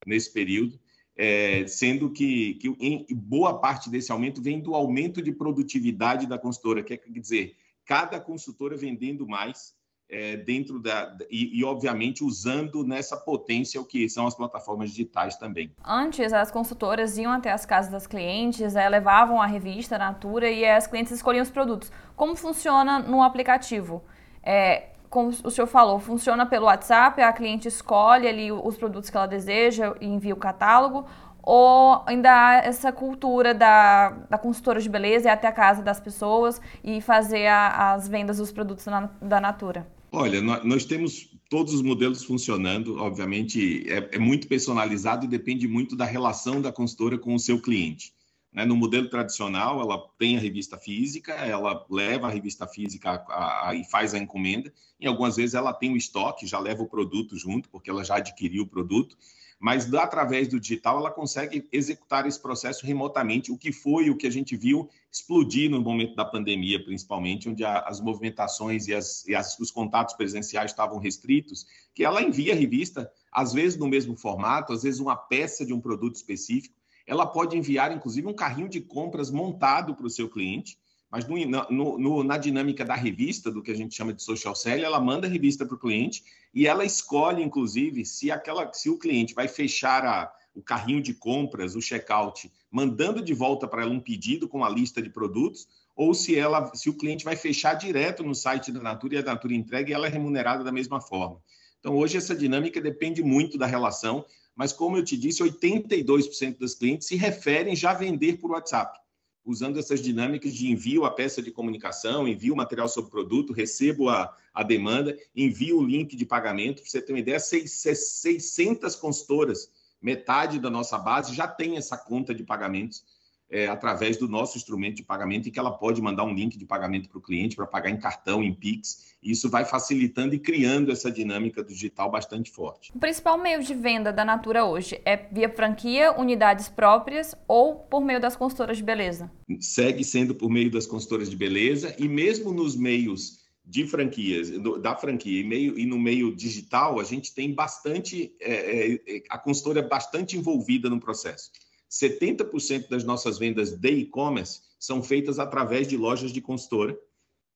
nesse 0.05 0.31
período 0.31 0.79
é, 1.21 1.67
sendo 1.67 2.09
que, 2.09 2.53
que 2.53 2.69
em 2.79 3.05
boa 3.13 3.59
parte 3.59 3.89
desse 3.89 4.09
aumento 4.09 4.41
vem 4.41 4.61
do 4.61 4.73
aumento 4.73 5.21
de 5.21 5.33
produtividade 5.33 6.25
da 6.25 6.39
consultora, 6.39 6.81
quer 6.81 7.01
dizer, 7.09 7.57
cada 7.85 8.21
consultora 8.21 8.77
vendendo 8.77 9.27
mais 9.27 9.75
é, 10.09 10.37
dentro 10.37 10.79
da 10.79 11.13
e, 11.29 11.59
e, 11.59 11.63
obviamente 11.65 12.23
usando 12.23 12.85
nessa 12.85 13.17
potência 13.17 13.81
o 13.81 13.85
que 13.85 14.07
são 14.07 14.25
as 14.25 14.33
plataformas 14.33 14.91
digitais 14.91 15.35
também. 15.35 15.75
Antes 15.83 16.31
as 16.31 16.49
consultoras 16.49 17.17
iam 17.17 17.33
até 17.33 17.51
as 17.51 17.65
casas 17.65 17.91
das 17.91 18.07
clientes, 18.07 18.77
é, 18.77 18.87
levavam 18.87 19.41
a 19.41 19.45
revista 19.45 19.97
a 19.97 19.99
Natura 19.99 20.49
e 20.49 20.65
as 20.65 20.87
clientes 20.87 21.11
escolhiam 21.11 21.43
os 21.43 21.51
produtos. 21.51 21.91
Como 22.15 22.33
funciona 22.33 22.97
no 22.97 23.21
aplicativo? 23.21 24.01
É, 24.41 24.88
como 25.09 25.29
o 25.29 25.49
senhor 25.49 25.67
falou, 25.67 25.99
funciona 25.99 26.45
pelo 26.45 26.65
WhatsApp, 26.65 27.21
a 27.21 27.33
cliente 27.33 27.67
escolhe 27.67 28.27
ali 28.27 28.51
os 28.51 28.77
produtos 28.77 29.09
que 29.09 29.17
ela 29.17 29.25
deseja 29.25 29.95
e 29.99 30.05
envia 30.05 30.33
o 30.33 30.37
catálogo, 30.37 31.05
ou 31.41 32.03
ainda 32.05 32.29
há 32.31 32.55
essa 32.57 32.91
cultura 32.91 33.53
da, 33.53 34.09
da 34.29 34.37
consultora 34.37 34.79
de 34.79 34.87
beleza 34.87 35.29
ir 35.29 35.31
até 35.31 35.47
a 35.47 35.51
casa 35.51 35.81
das 35.81 35.99
pessoas 35.99 36.61
e 36.83 37.01
fazer 37.01 37.47
a, 37.47 37.93
as 37.93 38.07
vendas 38.07 38.37
dos 38.37 38.51
produtos 38.51 38.85
na, 38.85 39.09
da 39.21 39.41
Natura? 39.41 39.87
Olha, 40.11 40.41
nós 40.41 40.85
temos 40.85 41.29
todos 41.49 41.73
os 41.73 41.81
modelos 41.81 42.23
funcionando, 42.23 42.97
obviamente 42.99 43.85
é, 43.89 44.09
é 44.13 44.19
muito 44.19 44.47
personalizado 44.47 45.25
e 45.25 45.27
depende 45.27 45.67
muito 45.67 45.95
da 45.95 46.05
relação 46.05 46.61
da 46.61 46.71
consultora 46.71 47.17
com 47.17 47.33
o 47.33 47.39
seu 47.39 47.59
cliente. 47.59 48.13
Né? 48.51 48.65
No 48.65 48.75
modelo 48.75 49.09
tradicional, 49.09 49.79
ela 49.79 49.97
tem 50.17 50.37
a 50.37 50.39
revista 50.39 50.77
física, 50.77 51.33
ela 51.33 51.85
leva 51.89 52.27
a 52.27 52.31
revista 52.31 52.67
física 52.67 53.23
a, 53.29 53.69
a, 53.69 53.75
e 53.75 53.83
faz 53.83 54.13
a 54.13 54.17
encomenda. 54.17 54.73
Em 54.99 55.07
algumas 55.07 55.35
vezes 55.35 55.53
ela 55.53 55.73
tem 55.73 55.93
o 55.93 55.97
estoque, 55.97 56.47
já 56.47 56.59
leva 56.59 56.83
o 56.83 56.89
produto 56.89 57.37
junto, 57.37 57.69
porque 57.69 57.89
ela 57.89 58.03
já 58.03 58.17
adquiriu 58.17 58.63
o 58.63 58.67
produto. 58.67 59.15
Mas 59.59 59.93
através 59.93 60.47
do 60.47 60.57
digital 60.57 60.99
ela 60.99 61.11
consegue 61.11 61.67
executar 61.71 62.25
esse 62.25 62.41
processo 62.41 62.85
remotamente, 62.85 63.51
o 63.51 63.57
que 63.57 63.73
foi 63.73 64.09
o 64.09 64.15
que 64.15 64.25
a 64.25 64.29
gente 64.31 64.55
viu 64.55 64.89
explodir 65.11 65.69
no 65.69 65.81
momento 65.81 66.15
da 66.15 66.23
pandemia, 66.23 66.81
principalmente, 66.81 67.49
onde 67.49 67.65
a, 67.65 67.79
as 67.81 67.99
movimentações 67.99 68.87
e, 68.87 68.93
as, 68.93 69.27
e 69.27 69.35
as, 69.35 69.59
os 69.59 69.69
contatos 69.69 70.15
presenciais 70.15 70.71
estavam 70.71 70.97
restritos, 70.97 71.67
que 71.93 72.05
ela 72.05 72.21
envia 72.21 72.53
a 72.53 72.55
revista, 72.55 73.11
às 73.29 73.51
vezes 73.51 73.77
no 73.77 73.87
mesmo 73.87 74.15
formato, 74.15 74.71
às 74.71 74.83
vezes 74.83 75.01
uma 75.01 75.17
peça 75.17 75.65
de 75.65 75.73
um 75.73 75.81
produto 75.81 76.15
específico 76.15 76.79
ela 77.09 77.25
pode 77.25 77.57
enviar, 77.57 77.91
inclusive, 77.91 78.27
um 78.27 78.33
carrinho 78.33 78.69
de 78.69 78.79
compras 78.79 79.31
montado 79.31 79.95
para 79.95 80.05
o 80.05 80.09
seu 80.11 80.29
cliente, 80.29 80.77
mas 81.09 81.27
no, 81.27 81.35
no, 81.71 81.97
no, 81.97 82.23
na 82.23 82.37
dinâmica 82.37 82.85
da 82.85 82.93
revista, 82.93 83.49
do 83.49 83.63
que 83.63 83.71
a 83.71 83.75
gente 83.75 83.95
chama 83.95 84.13
de 84.13 84.21
social 84.21 84.55
selling, 84.55 84.83
ela 84.83 84.99
manda 84.99 85.25
a 85.25 85.29
revista 85.29 85.65
para 85.65 85.73
o 85.73 85.79
cliente 85.79 86.23
e 86.53 86.67
ela 86.67 86.85
escolhe, 86.85 87.41
inclusive, 87.41 88.05
se, 88.05 88.29
aquela, 88.29 88.71
se 88.73 88.91
o 88.91 88.99
cliente 88.99 89.33
vai 89.33 89.47
fechar 89.47 90.05
a, 90.05 90.31
o 90.53 90.61
carrinho 90.61 91.01
de 91.01 91.15
compras, 91.15 91.75
o 91.75 91.81
checkout, 91.81 92.51
mandando 92.69 93.23
de 93.23 93.33
volta 93.33 93.67
para 93.67 93.81
ela 93.81 93.91
um 93.91 93.99
pedido 93.99 94.47
com 94.47 94.63
a 94.63 94.69
lista 94.69 95.01
de 95.01 95.09
produtos, 95.09 95.67
ou 95.95 96.13
se, 96.13 96.37
ela, 96.37 96.71
se 96.75 96.91
o 96.91 96.93
cliente 96.93 97.25
vai 97.25 97.35
fechar 97.35 97.73
direto 97.73 98.21
no 98.21 98.35
site 98.35 98.71
da 98.71 98.81
Natura 98.81 99.15
e 99.15 99.17
a 99.17 99.23
Natura 99.23 99.55
entrega 99.55 99.89
e 99.89 99.93
ela 99.93 100.05
é 100.05 100.11
remunerada 100.11 100.63
da 100.63 100.71
mesma 100.71 101.01
forma. 101.01 101.41
Então, 101.79 101.97
hoje, 101.97 102.17
essa 102.17 102.35
dinâmica 102.35 102.79
depende 102.79 103.23
muito 103.23 103.57
da 103.57 103.65
relação 103.65 104.23
mas 104.59 104.73
como 104.73 104.97
eu 104.97 105.05
te 105.05 105.15
disse, 105.15 105.41
82% 105.41 106.59
das 106.59 106.75
clientes 106.75 107.07
se 107.07 107.15
referem 107.15 107.77
já 107.77 107.91
a 107.91 107.93
vender 107.93 108.39
por 108.39 108.51
WhatsApp, 108.51 108.99
usando 109.45 109.79
essas 109.79 110.01
dinâmicas 110.01 110.53
de 110.53 110.69
envio 110.69 111.05
a 111.05 111.11
peça 111.11 111.41
de 111.41 111.49
comunicação, 111.49 112.27
envio 112.27 112.53
o 112.53 112.57
material 112.57 112.89
sobre 112.89 113.07
o 113.07 113.11
produto, 113.11 113.53
recebo 113.53 114.09
a, 114.09 114.35
a 114.53 114.61
demanda, 114.61 115.17
envio 115.33 115.79
o 115.79 115.85
link 115.85 116.13
de 116.13 116.25
pagamento. 116.25 116.81
Para 116.81 116.91
você 116.91 117.01
ter 117.01 117.13
uma 117.13 117.19
ideia, 117.19 117.39
600 117.39 118.97
consultoras, 118.97 119.71
metade 120.01 120.59
da 120.59 120.69
nossa 120.69 120.97
base, 120.97 121.33
já 121.33 121.47
tem 121.47 121.77
essa 121.77 121.97
conta 121.97 122.35
de 122.35 122.43
pagamentos 122.43 123.05
é, 123.49 123.67
através 123.67 124.17
do 124.17 124.27
nosso 124.27 124.57
instrumento 124.57 124.97
de 124.97 125.03
pagamento, 125.03 125.49
em 125.49 125.51
que 125.51 125.59
ela 125.59 125.71
pode 125.71 126.01
mandar 126.01 126.23
um 126.23 126.33
link 126.33 126.57
de 126.57 126.65
pagamento 126.65 127.09
para 127.09 127.17
o 127.17 127.21
cliente 127.21 127.55
para 127.55 127.65
pagar 127.65 127.89
em 127.89 127.97
cartão, 127.97 128.43
em 128.43 128.53
Pix. 128.53 129.09
E 129.21 129.31
isso 129.31 129.49
vai 129.49 129.65
facilitando 129.65 130.35
e 130.35 130.39
criando 130.39 130.91
essa 130.91 131.11
dinâmica 131.11 131.63
digital 131.63 132.09
bastante 132.09 132.51
forte. 132.51 132.91
O 132.95 132.99
principal 132.99 133.37
meio 133.37 133.61
de 133.61 133.73
venda 133.73 134.13
da 134.13 134.23
Natura 134.23 134.65
hoje 134.65 135.01
é 135.03 135.17
via 135.17 135.49
franquia, 135.49 136.17
unidades 136.17 136.69
próprias 136.69 137.35
ou 137.47 137.75
por 137.75 138.01
meio 138.01 138.21
das 138.21 138.35
consultoras 138.35 138.77
de 138.77 138.83
beleza? 138.83 139.31
Segue 139.59 140.03
sendo 140.03 140.35
por 140.35 140.49
meio 140.49 140.71
das 140.71 140.85
consultoras 140.85 141.29
de 141.29 141.35
beleza 141.35 141.95
e 141.97 142.07
mesmo 142.07 142.53
nos 142.53 142.77
meios 142.77 143.39
de 143.65 143.85
franquias, 143.85 144.49
da 144.81 144.95
franquia 144.95 145.41
e, 145.41 145.43
meio, 145.43 145.77
e 145.77 145.85
no 145.85 145.99
meio 145.99 146.35
digital, 146.35 146.99
a 146.99 147.03
gente 147.03 147.35
tem 147.35 147.53
bastante, 147.53 148.33
é, 148.41 148.93
é, 148.93 149.23
a 149.29 149.37
consultora 149.37 149.79
é 149.79 149.87
bastante 149.87 150.35
envolvida 150.35 150.89
no 150.89 150.99
processo. 150.99 151.51
70% 151.89 152.87
das 152.89 153.03
nossas 153.03 153.37
vendas 153.37 153.71
de 153.71 153.89
e-commerce 153.89 154.61
são 154.77 155.01
feitas 155.01 155.39
através 155.39 155.87
de 155.87 155.97
lojas 155.97 156.31
de 156.31 156.39
consultora. 156.39 156.97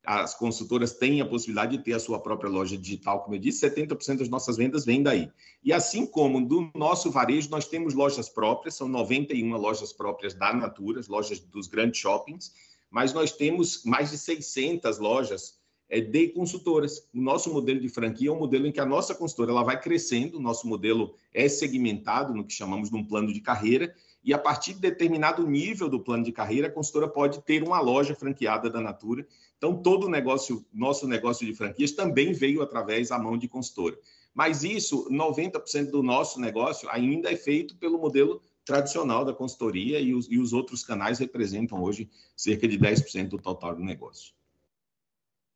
as 0.06 0.36
consultoras 0.36 0.92
têm 0.92 1.22
a 1.22 1.26
possibilidade 1.26 1.78
de 1.78 1.84
ter 1.84 1.94
a 1.94 2.00
sua 2.00 2.20
própria 2.20 2.50
loja 2.50 2.78
digital, 2.78 3.24
como 3.24 3.36
eu 3.36 3.40
disse, 3.40 3.66
70% 3.66 4.18
das 4.18 4.28
nossas 4.28 4.58
vendas 4.58 4.84
vêm 4.84 5.02
daí. 5.02 5.32
E 5.64 5.72
assim 5.72 6.06
como 6.06 6.46
do 6.46 6.70
nosso 6.76 7.10
varejo, 7.10 7.50
nós 7.50 7.68
temos 7.68 7.94
lojas 7.94 8.28
próprias, 8.28 8.76
são 8.76 8.88
91 8.90 9.56
lojas 9.56 9.94
próprias 9.94 10.34
da 10.34 10.54
Natura, 10.54 11.00
lojas 11.08 11.40
dos 11.40 11.68
grandes 11.68 12.02
shoppings, 12.02 12.52
mas 12.92 13.14
nós 13.14 13.32
temos 13.32 13.84
mais 13.86 14.12
de 14.12 14.18
600 14.18 15.00
lojas 15.00 15.58
é, 15.90 16.02
de 16.02 16.30
consultoras. 16.30 17.08
O 17.14 17.22
nosso 17.22 17.54
modelo 17.54 17.80
de 17.80 17.88
franquia 17.88 18.30
é 18.30 18.32
um 18.32 18.40
modelo 18.40 18.68
em 18.68 18.72
que 18.72 18.80
a 18.80 18.86
nossa 18.86 19.16
consultora 19.16 19.52
ela 19.52 19.64
vai 19.64 19.80
crescendo, 19.80 20.38
o 20.38 20.42
nosso 20.42 20.68
modelo 20.68 21.16
é 21.34 21.48
segmentado 21.48 22.34
no 22.34 22.46
que 22.46 22.54
chamamos 22.54 22.90
de 22.90 22.96
um 22.96 23.06
plano 23.06 23.32
de 23.32 23.40
carreira, 23.40 23.94
e 24.24 24.34
a 24.34 24.38
partir 24.38 24.74
de 24.74 24.80
determinado 24.80 25.46
nível 25.46 25.90
do 25.90 26.00
plano 26.00 26.24
de 26.24 26.32
carreira, 26.32 26.68
a 26.68 26.72
consultora 26.72 27.08
pode 27.08 27.42
ter 27.42 27.62
uma 27.64 27.80
loja 27.80 28.16
franqueada 28.16 28.70
da 28.70 28.80
Natura. 28.80 29.28
Então, 29.58 29.76
todo 29.76 30.06
o 30.06 30.10
negócio, 30.10 30.66
nosso 30.74 31.08
negócio 31.08 31.46
de 31.46 31.54
franquias 31.54 31.92
também 31.92 32.32
veio 32.32 32.62
através 32.62 33.10
da 33.10 33.20
mão 33.20 33.38
de 33.38 33.48
consultora. 33.48 33.98
Mas 34.34 34.64
isso, 34.64 35.10
90% 35.10 35.92
do 35.92 36.02
nosso 36.02 36.40
negócio 36.40 36.90
ainda 36.90 37.32
é 37.32 37.36
feito 37.36 37.76
pelo 37.76 38.00
modelo 38.00 38.42
tradicional 38.66 39.26
da 39.26 39.34
consultoria 39.34 40.00
e 40.00 40.14
os, 40.14 40.32
e 40.32 40.40
os 40.40 40.54
outros 40.54 40.84
canais 40.84 41.20
representam 41.20 41.82
hoje 41.84 42.10
cerca 42.36 42.68
de 42.68 42.80
10% 42.80 43.28
do 43.28 43.38
total 43.38 43.76
do 43.76 43.84
negócio 43.84 44.34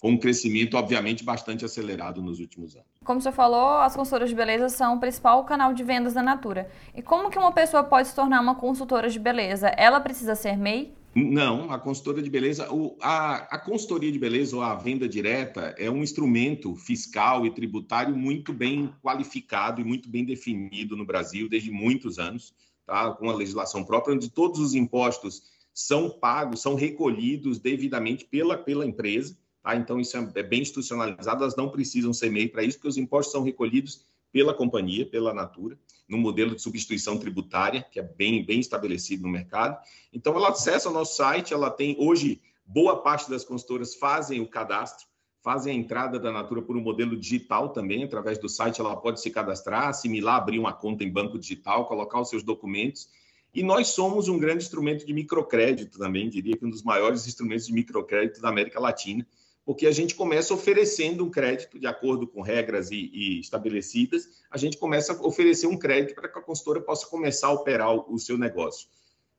com 0.01 0.11
um 0.11 0.17
crescimento, 0.17 0.77
obviamente, 0.77 1.23
bastante 1.23 1.65
acelerado 1.65 2.21
nos 2.21 2.39
últimos 2.39 2.75
anos. 2.75 2.87
Como 3.03 3.19
você 3.19 3.31
falou, 3.31 3.79
as 3.79 3.95
consultoras 3.95 4.29
de 4.29 4.35
beleza 4.35 4.69
são 4.69 4.95
o 4.95 4.99
principal 4.99 5.43
canal 5.43 5.73
de 5.73 5.83
vendas 5.83 6.13
da 6.13 6.21
Natura. 6.21 6.69
E 6.93 7.01
como 7.01 7.29
que 7.29 7.39
uma 7.39 7.51
pessoa 7.51 7.83
pode 7.83 8.09
se 8.09 8.15
tornar 8.15 8.41
uma 8.41 8.55
consultora 8.55 9.09
de 9.09 9.19
beleza? 9.19 9.69
Ela 9.69 9.99
precisa 9.99 10.35
ser 10.35 10.57
MEI? 10.57 10.93
Não, 11.15 11.71
a 11.71 11.79
consultora 11.79 12.21
de 12.21 12.29
beleza, 12.29 12.67
a, 13.01 13.55
a 13.55 13.57
consultoria 13.57 14.11
de 14.11 14.19
beleza 14.19 14.55
ou 14.55 14.61
a 14.61 14.75
venda 14.75 15.09
direta 15.09 15.73
é 15.75 15.89
um 15.89 16.03
instrumento 16.03 16.75
fiscal 16.75 17.43
e 17.43 17.49
tributário 17.49 18.15
muito 18.15 18.53
bem 18.53 18.93
qualificado 19.01 19.81
e 19.81 19.83
muito 19.83 20.07
bem 20.07 20.23
definido 20.23 20.95
no 20.95 21.03
Brasil 21.03 21.49
desde 21.49 21.71
muitos 21.71 22.19
anos, 22.19 22.53
tá? 22.85 23.09
com 23.13 23.31
a 23.31 23.35
legislação 23.35 23.83
própria, 23.83 24.13
onde 24.13 24.29
todos 24.29 24.59
os 24.59 24.75
impostos 24.75 25.41
são 25.73 26.07
pagos, 26.07 26.61
são 26.61 26.75
recolhidos 26.75 27.57
devidamente 27.57 28.23
pela, 28.23 28.55
pela 28.55 28.85
empresa 28.85 29.35
Tá? 29.67 29.75
Então, 29.75 29.99
isso 29.99 30.15
é, 30.15 30.31
é 30.35 30.43
bem 30.43 30.61
institucionalizado, 30.61 31.43
elas 31.43 31.57
não 31.57 31.67
precisam 31.69 32.13
ser 32.13 32.31
MEI 32.31 32.47
para 32.47 32.63
isso, 32.63 32.77
porque 32.77 32.87
os 32.87 32.95
impostos 32.95 33.33
são 33.33 33.43
recolhidos 33.43 34.05
pela 34.31 34.53
companhia, 34.53 35.05
pela 35.05 35.33
Natura, 35.33 35.77
no 36.07 36.17
modelo 36.17 36.55
de 36.55 36.61
substituição 36.61 37.17
tributária, 37.17 37.85
que 37.91 37.99
é 37.99 38.03
bem, 38.03 38.45
bem 38.45 38.61
estabelecido 38.61 39.23
no 39.23 39.29
mercado. 39.29 39.77
Então, 40.13 40.33
ela 40.37 40.51
acessa 40.51 40.89
o 40.89 40.93
nosso 40.93 41.17
site, 41.17 41.53
ela 41.53 41.69
tem, 41.69 41.97
hoje, 41.99 42.39
boa 42.65 43.01
parte 43.03 43.29
das 43.29 43.43
consultoras 43.43 43.93
fazem 43.95 44.39
o 44.39 44.47
cadastro, 44.47 45.05
fazem 45.43 45.75
a 45.75 45.77
entrada 45.77 46.17
da 46.17 46.31
Natura 46.31 46.61
por 46.61 46.77
um 46.77 46.81
modelo 46.81 47.17
digital 47.17 47.67
também, 47.67 48.05
através 48.05 48.37
do 48.37 48.47
site 48.47 48.79
ela 48.79 48.95
pode 48.95 49.19
se 49.19 49.29
cadastrar, 49.29 49.89
assimilar, 49.89 50.37
abrir 50.37 50.59
uma 50.59 50.71
conta 50.71 51.03
em 51.03 51.11
banco 51.11 51.37
digital, 51.37 51.89
colocar 51.89 52.21
os 52.21 52.29
seus 52.29 52.41
documentos. 52.41 53.09
E 53.53 53.61
nós 53.61 53.89
somos 53.89 54.29
um 54.29 54.39
grande 54.39 54.63
instrumento 54.63 55.05
de 55.05 55.11
microcrédito 55.11 55.99
também, 55.99 56.29
diria 56.29 56.55
que 56.55 56.65
um 56.65 56.69
dos 56.69 56.83
maiores 56.83 57.27
instrumentos 57.27 57.67
de 57.67 57.73
microcrédito 57.73 58.39
da 58.39 58.47
América 58.47 58.79
Latina, 58.79 59.27
porque 59.67 59.85
a 59.85 59.91
gente 59.91 60.15
começa 60.15 60.53
oferecendo 60.53 61.25
um 61.25 61.29
crédito 61.29 61.77
de 61.77 61.85
acordo 61.85 62.25
com 62.25 62.41
regras 62.41 62.89
e, 62.89 63.11
e, 63.13 63.39
estabelecidas, 63.41 64.41
a 64.49 64.57
gente 64.57 64.77
começa 64.77 65.11
a 65.11 65.27
oferecer 65.27 65.67
um 65.67 65.77
crédito 65.77 66.15
para 66.15 66.29
que 66.29 66.39
a 66.39 66.41
consultora 66.41 66.79
possa 66.79 67.05
começar 67.05 67.47
a 67.47 67.51
operar 67.51 67.93
o, 67.93 68.13
o 68.13 68.17
seu 68.17 68.37
negócio. 68.37 68.87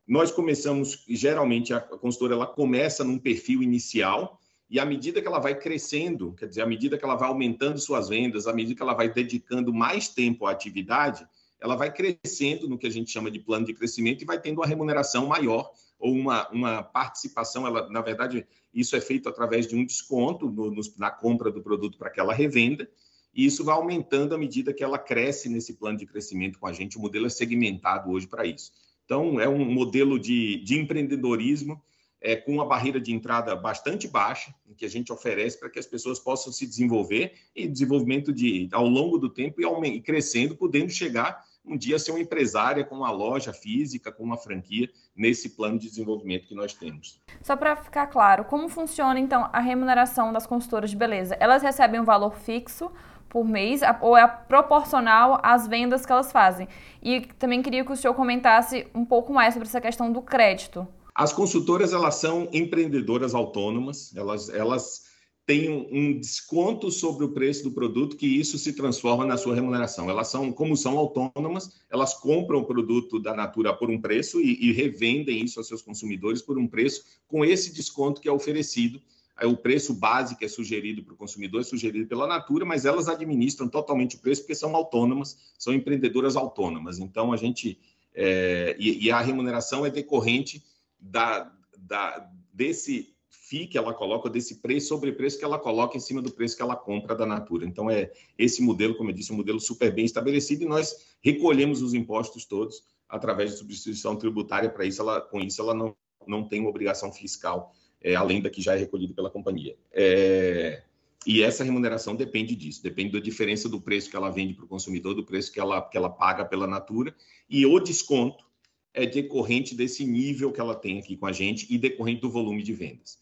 Nós 0.07 0.31
começamos, 0.31 1.03
geralmente 1.09 1.73
a 1.73 1.79
consultora 1.79 2.35
ela 2.35 2.45
começa 2.45 3.03
num 3.03 3.17
perfil 3.17 3.63
inicial 3.63 4.39
e 4.69 4.79
à 4.79 4.85
medida 4.85 5.19
que 5.19 5.27
ela 5.27 5.39
vai 5.39 5.57
crescendo, 5.57 6.33
quer 6.33 6.47
dizer, 6.47 6.61
à 6.61 6.67
medida 6.67 6.95
que 6.95 7.03
ela 7.03 7.15
vai 7.15 7.27
aumentando 7.27 7.79
suas 7.79 8.07
vendas, 8.07 8.45
à 8.45 8.53
medida 8.53 8.75
que 8.75 8.83
ela 8.83 8.93
vai 8.93 9.11
dedicando 9.11 9.73
mais 9.73 10.09
tempo 10.09 10.45
à 10.45 10.51
atividade, 10.51 11.27
ela 11.59 11.75
vai 11.75 11.91
crescendo 11.91 12.69
no 12.69 12.77
que 12.77 12.85
a 12.85 12.91
gente 12.91 13.09
chama 13.09 13.31
de 13.31 13.39
plano 13.39 13.65
de 13.65 13.73
crescimento 13.73 14.21
e 14.21 14.25
vai 14.25 14.39
tendo 14.39 14.59
uma 14.59 14.67
remuneração 14.67 15.25
maior 15.25 15.71
ou 15.99 16.13
uma, 16.13 16.49
uma 16.49 16.81
participação, 16.81 17.67
ela, 17.67 17.89
na 17.89 18.01
verdade, 18.01 18.47
isso 18.73 18.95
é 18.95 19.01
feito 19.01 19.27
através 19.27 19.67
de 19.67 19.75
um 19.75 19.85
desconto 19.85 20.49
no, 20.49 20.71
no, 20.71 20.81
na 20.97 21.11
compra 21.11 21.51
do 21.51 21.61
produto 21.61 21.97
para 21.97 22.09
que 22.09 22.19
ela 22.19 22.33
revenda, 22.33 22.89
e 23.33 23.45
isso 23.45 23.63
vai 23.63 23.75
aumentando 23.75 24.33
à 24.33 24.37
medida 24.37 24.73
que 24.73 24.83
ela 24.83 24.97
cresce 24.97 25.49
nesse 25.49 25.73
plano 25.73 25.97
de 25.97 26.05
crescimento 26.05 26.57
com 26.57 26.65
a 26.65 26.73
gente. 26.73 26.97
O 26.97 27.01
modelo 27.01 27.27
é 27.27 27.29
segmentado 27.29 28.09
hoje 28.09 28.25
para 28.25 28.45
isso. 28.45 28.71
Então, 29.05 29.39
é 29.39 29.47
um 29.47 29.65
modelo 29.65 30.17
de, 30.17 30.63
de 30.63 30.79
empreendedorismo 30.79 31.81
é, 32.21 32.35
com 32.35 32.53
uma 32.53 32.65
barreira 32.65 32.99
de 32.99 33.13
entrada 33.13 33.55
bastante 33.55 34.07
baixa, 34.07 34.53
que 34.77 34.85
a 34.85 34.89
gente 34.89 35.11
oferece 35.11 35.59
para 35.59 35.69
que 35.69 35.79
as 35.79 35.85
pessoas 35.85 36.19
possam 36.19 36.53
se 36.53 36.65
desenvolver 36.65 37.33
e 37.55 37.67
desenvolvimento 37.67 38.31
de, 38.31 38.69
ao 38.71 38.87
longo 38.87 39.17
do 39.17 39.29
tempo 39.29 39.61
e, 39.61 39.87
e 39.87 40.01
crescendo, 40.01 40.55
podendo 40.55 40.89
chegar 40.89 41.43
um 41.65 41.77
dia 41.77 41.99
ser 41.99 42.11
uma 42.11 42.19
empresária 42.19 42.83
com 42.83 42.95
uma 42.95 43.11
loja 43.11 43.53
física, 43.53 44.11
com 44.11 44.23
uma 44.23 44.37
franquia, 44.37 44.89
nesse 45.19 45.49
plano 45.49 45.77
de 45.77 45.89
desenvolvimento 45.89 46.47
que 46.47 46.55
nós 46.55 46.73
temos. 46.73 47.19
Só 47.43 47.57
para 47.57 47.75
ficar 47.75 48.07
claro, 48.07 48.45
como 48.45 48.69
funciona 48.69 49.19
então 49.19 49.49
a 49.51 49.59
remuneração 49.59 50.31
das 50.31 50.47
consultoras 50.47 50.89
de 50.89 50.95
beleza? 50.95 51.35
Elas 51.41 51.61
recebem 51.61 51.99
um 51.99 52.05
valor 52.05 52.37
fixo 52.37 52.89
por 53.27 53.45
mês 53.45 53.81
ou 54.01 54.17
é 54.17 54.25
proporcional 54.25 55.37
às 55.43 55.67
vendas 55.67 56.05
que 56.05 56.11
elas 56.11 56.31
fazem? 56.31 56.69
E 57.03 57.21
também 57.37 57.61
queria 57.61 57.83
que 57.83 57.91
o 57.91 57.97
senhor 57.97 58.13
comentasse 58.13 58.87
um 58.95 59.03
pouco 59.03 59.33
mais 59.33 59.53
sobre 59.53 59.67
essa 59.67 59.81
questão 59.81 60.09
do 60.09 60.21
crédito. 60.21 60.87
As 61.13 61.33
consultoras 61.33 61.91
elas 61.91 62.15
são 62.15 62.47
empreendedoras 62.53 63.35
autônomas, 63.35 64.15
elas, 64.15 64.47
elas 64.47 65.08
tem 65.49 65.67
um, 65.67 66.19
desconto 66.19 66.91
sobre 66.91 67.25
o 67.25 67.29
preço 67.29 67.63
do 67.63 67.71
produto 67.71 68.15
que 68.15 68.27
isso 68.27 68.55
se 68.59 68.71
transforma 68.71 69.25
na 69.25 69.35
sua 69.35 69.55
remuneração. 69.55 70.07
Elas 70.07 70.27
são, 70.27 70.51
como 70.51 70.77
são 70.77 70.95
autônomas, 70.95 71.71
elas 71.89 72.13
compram 72.13 72.59
o 72.59 72.65
produto 72.65 73.19
da 73.19 73.33
Natura 73.33 73.73
por 73.73 73.89
um 73.89 73.99
preço 73.99 74.39
e, 74.39 74.67
e 74.67 74.71
revendem 74.71 75.43
isso 75.43 75.59
aos 75.59 75.67
seus 75.67 75.81
consumidores 75.81 76.39
por 76.39 76.59
um 76.59 76.67
preço 76.67 77.03
com 77.27 77.43
esse 77.43 77.73
desconto 77.73 78.21
que 78.21 78.29
é 78.29 78.31
oferecido. 78.31 79.01
O 79.41 79.57
preço 79.57 79.91
base 79.91 80.35
que 80.35 80.45
é 80.45 80.47
sugerido 80.47 81.01
para 81.01 81.15
o 81.15 81.17
consumidor 81.17 81.61
é 81.61 81.63
sugerido 81.63 82.07
pela 82.07 82.27
Natura, 82.27 82.63
mas 82.63 82.85
elas 82.85 83.07
administram 83.07 83.67
totalmente 83.67 84.17
o 84.17 84.19
preço 84.19 84.41
porque 84.41 84.53
são 84.53 84.75
autônomas, 84.75 85.35
são 85.57 85.73
empreendedoras 85.73 86.35
autônomas. 86.35 86.99
Então, 86.99 87.33
a 87.33 87.37
gente. 87.37 87.79
É, 88.13 88.75
e, 88.77 89.07
e, 89.07 89.11
a 89.11 89.19
remuneração 89.19 89.83
é 89.83 89.89
decorrente 89.89 90.63
da, 90.99 91.51
da, 91.75 92.29
desse 92.53 93.15
FII 93.49 93.65
que 93.65 93.77
ela 93.79 93.95
coloca, 93.95 94.29
desse 94.29 94.61
preço, 94.61 94.89
sobre 94.89 95.11
preço 95.11 95.39
que 95.39 95.43
ela 95.43 95.57
coloca 95.57 95.97
em 95.97 95.99
cima 95.99 96.21
do 96.21 96.31
preço 96.31 96.55
que 96.55 96.61
ela 96.61 96.75
compra 96.75 97.15
da 97.15 97.25
Natura. 97.25 97.65
Então, 97.65 97.89
é 97.89 98.11
esse 98.37 98.61
modelo, 98.61 98.95
como 98.95 99.09
eu 99.09 99.13
disse, 99.13 99.33
um 99.33 99.37
modelo 99.37 99.59
super 99.59 99.91
bem 99.91 100.05
estabelecido 100.05 100.63
e 100.63 100.67
nós 100.67 101.17
recolhemos 101.19 101.81
os 101.81 101.95
impostos 101.95 102.45
todos 102.45 102.83
através 103.07 103.51
de 103.51 103.57
substituição 103.57 104.15
tributária. 104.15 104.69
Para 104.69 104.85
isso, 104.85 105.01
ela, 105.01 105.19
com 105.19 105.39
isso, 105.39 105.59
ela 105.61 105.73
não, 105.73 105.95
não 106.27 106.47
tem 106.47 106.59
uma 106.59 106.69
obrigação 106.69 107.11
fiscal, 107.11 107.73
é, 107.99 108.13
além 108.13 108.39
da 108.39 108.51
que 108.51 108.61
já 108.61 108.75
é 108.75 108.77
recolhida 108.77 109.15
pela 109.15 109.31
companhia. 109.31 109.75
É, 109.91 110.83
e 111.25 111.41
essa 111.41 111.63
remuneração 111.63 112.15
depende 112.15 112.55
disso, 112.55 112.83
depende 112.83 113.13
da 113.13 113.19
diferença 113.19 113.67
do 113.67 113.81
preço 113.81 114.11
que 114.11 114.15
ela 114.15 114.29
vende 114.29 114.53
para 114.53 114.65
o 114.65 114.67
consumidor, 114.67 115.15
do 115.15 115.25
preço 115.25 115.51
que 115.51 115.59
ela, 115.59 115.81
que 115.81 115.97
ela 115.97 116.09
paga 116.09 116.45
pela 116.45 116.67
Natura, 116.67 117.15
e 117.49 117.65
o 117.65 117.79
desconto 117.79 118.45
é 118.93 119.07
decorrente 119.07 119.75
desse 119.75 120.05
nível 120.05 120.51
que 120.51 120.61
ela 120.61 120.75
tem 120.75 120.99
aqui 120.99 121.17
com 121.17 121.25
a 121.25 121.31
gente 121.31 121.65
e 121.73 121.79
decorrente 121.79 122.21
do 122.21 122.29
volume 122.29 122.61
de 122.61 122.73
vendas 122.73 123.17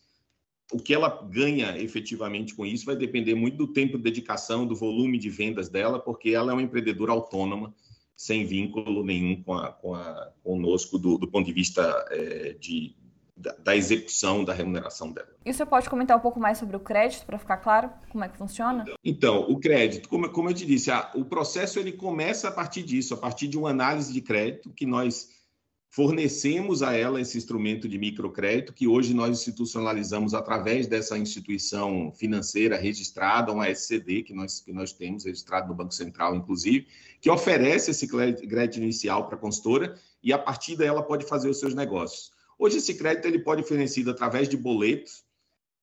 o 0.71 0.79
que 0.79 0.93
ela 0.93 1.09
ganha 1.29 1.77
efetivamente 1.77 2.53
com 2.53 2.65
isso 2.65 2.85
vai 2.85 2.95
depender 2.95 3.35
muito 3.35 3.57
do 3.57 3.67
tempo 3.67 3.97
de 3.97 4.03
dedicação, 4.03 4.65
do 4.65 4.75
volume 4.75 5.17
de 5.17 5.29
vendas 5.29 5.69
dela, 5.69 5.99
porque 5.99 6.31
ela 6.31 6.51
é 6.51 6.53
uma 6.53 6.61
empreendedora 6.61 7.11
autônoma, 7.11 7.73
sem 8.15 8.45
vínculo 8.45 9.03
nenhum 9.03 9.41
com 9.43 9.53
a, 9.53 9.71
com 9.71 9.93
a, 9.93 10.31
conosco 10.43 10.97
do, 10.97 11.17
do 11.17 11.27
ponto 11.27 11.45
de 11.45 11.53
vista 11.53 12.05
é, 12.09 12.53
de, 12.59 12.95
da, 13.35 13.55
da, 13.63 13.75
execução 13.75 14.43
da 14.43 14.53
remuneração 14.53 15.11
dela. 15.11 15.29
E 15.45 15.53
você 15.53 15.65
pode 15.65 15.89
comentar 15.89 16.17
um 16.17 16.19
pouco 16.19 16.39
mais 16.39 16.57
sobre 16.57 16.75
o 16.75 16.79
crédito, 16.79 17.25
para 17.25 17.37
ficar 17.37 17.57
claro 17.57 17.91
como 18.09 18.23
é 18.23 18.27
que 18.29 18.37
funciona? 18.37 18.85
Então, 19.05 19.41
o 19.47 19.59
crédito, 19.59 20.09
como, 20.09 20.27
como 20.29 20.49
eu 20.49 20.53
te 20.53 20.65
disse, 20.65 20.91
a, 20.91 21.11
o 21.15 21.23
processo 21.23 21.79
ele 21.79 21.93
começa 21.93 22.49
a 22.49 22.51
partir 22.51 22.83
disso, 22.83 23.13
a 23.13 23.17
partir 23.17 23.47
de 23.47 23.57
uma 23.57 23.69
análise 23.69 24.11
de 24.11 24.21
crédito 24.21 24.71
que 24.71 24.85
nós 24.85 25.36
fornecemos 25.97 26.83
a 26.83 26.93
ela 26.93 27.19
esse 27.19 27.39
instrumento 27.39 27.89
de 27.89 27.97
microcrédito 27.97 28.71
que 28.71 28.87
hoje 28.87 29.15
nós 29.15 29.31
institucionalizamos 29.31 30.35
através 30.35 30.85
dessa 30.85 31.17
instituição 31.17 32.11
financeira 32.11 32.77
registrada, 32.77 33.51
uma 33.51 33.67
SCD 33.67 34.21
que 34.21 34.31
nós, 34.31 34.59
que 34.59 34.71
nós 34.71 34.93
temos 34.93 35.25
registrado 35.25 35.67
no 35.67 35.73
Banco 35.73 35.95
Central, 35.95 36.35
inclusive, 36.35 36.85
que 37.19 37.31
oferece 37.31 37.89
esse 37.89 38.07
crédito 38.07 38.77
inicial 38.77 39.25
para 39.25 39.37
a 39.37 39.39
consultora 39.39 39.95
e 40.21 40.31
a 40.31 40.37
partir 40.37 40.75
dela 40.75 41.01
pode 41.01 41.25
fazer 41.25 41.49
os 41.49 41.59
seus 41.59 41.73
negócios. 41.73 42.31
Hoje 42.59 42.77
esse 42.77 42.93
crédito 42.93 43.25
ele 43.25 43.39
pode 43.39 43.63
ser 43.63 43.69
fornecido 43.69 44.11
através 44.11 44.47
de 44.47 44.55
boletos 44.55 45.25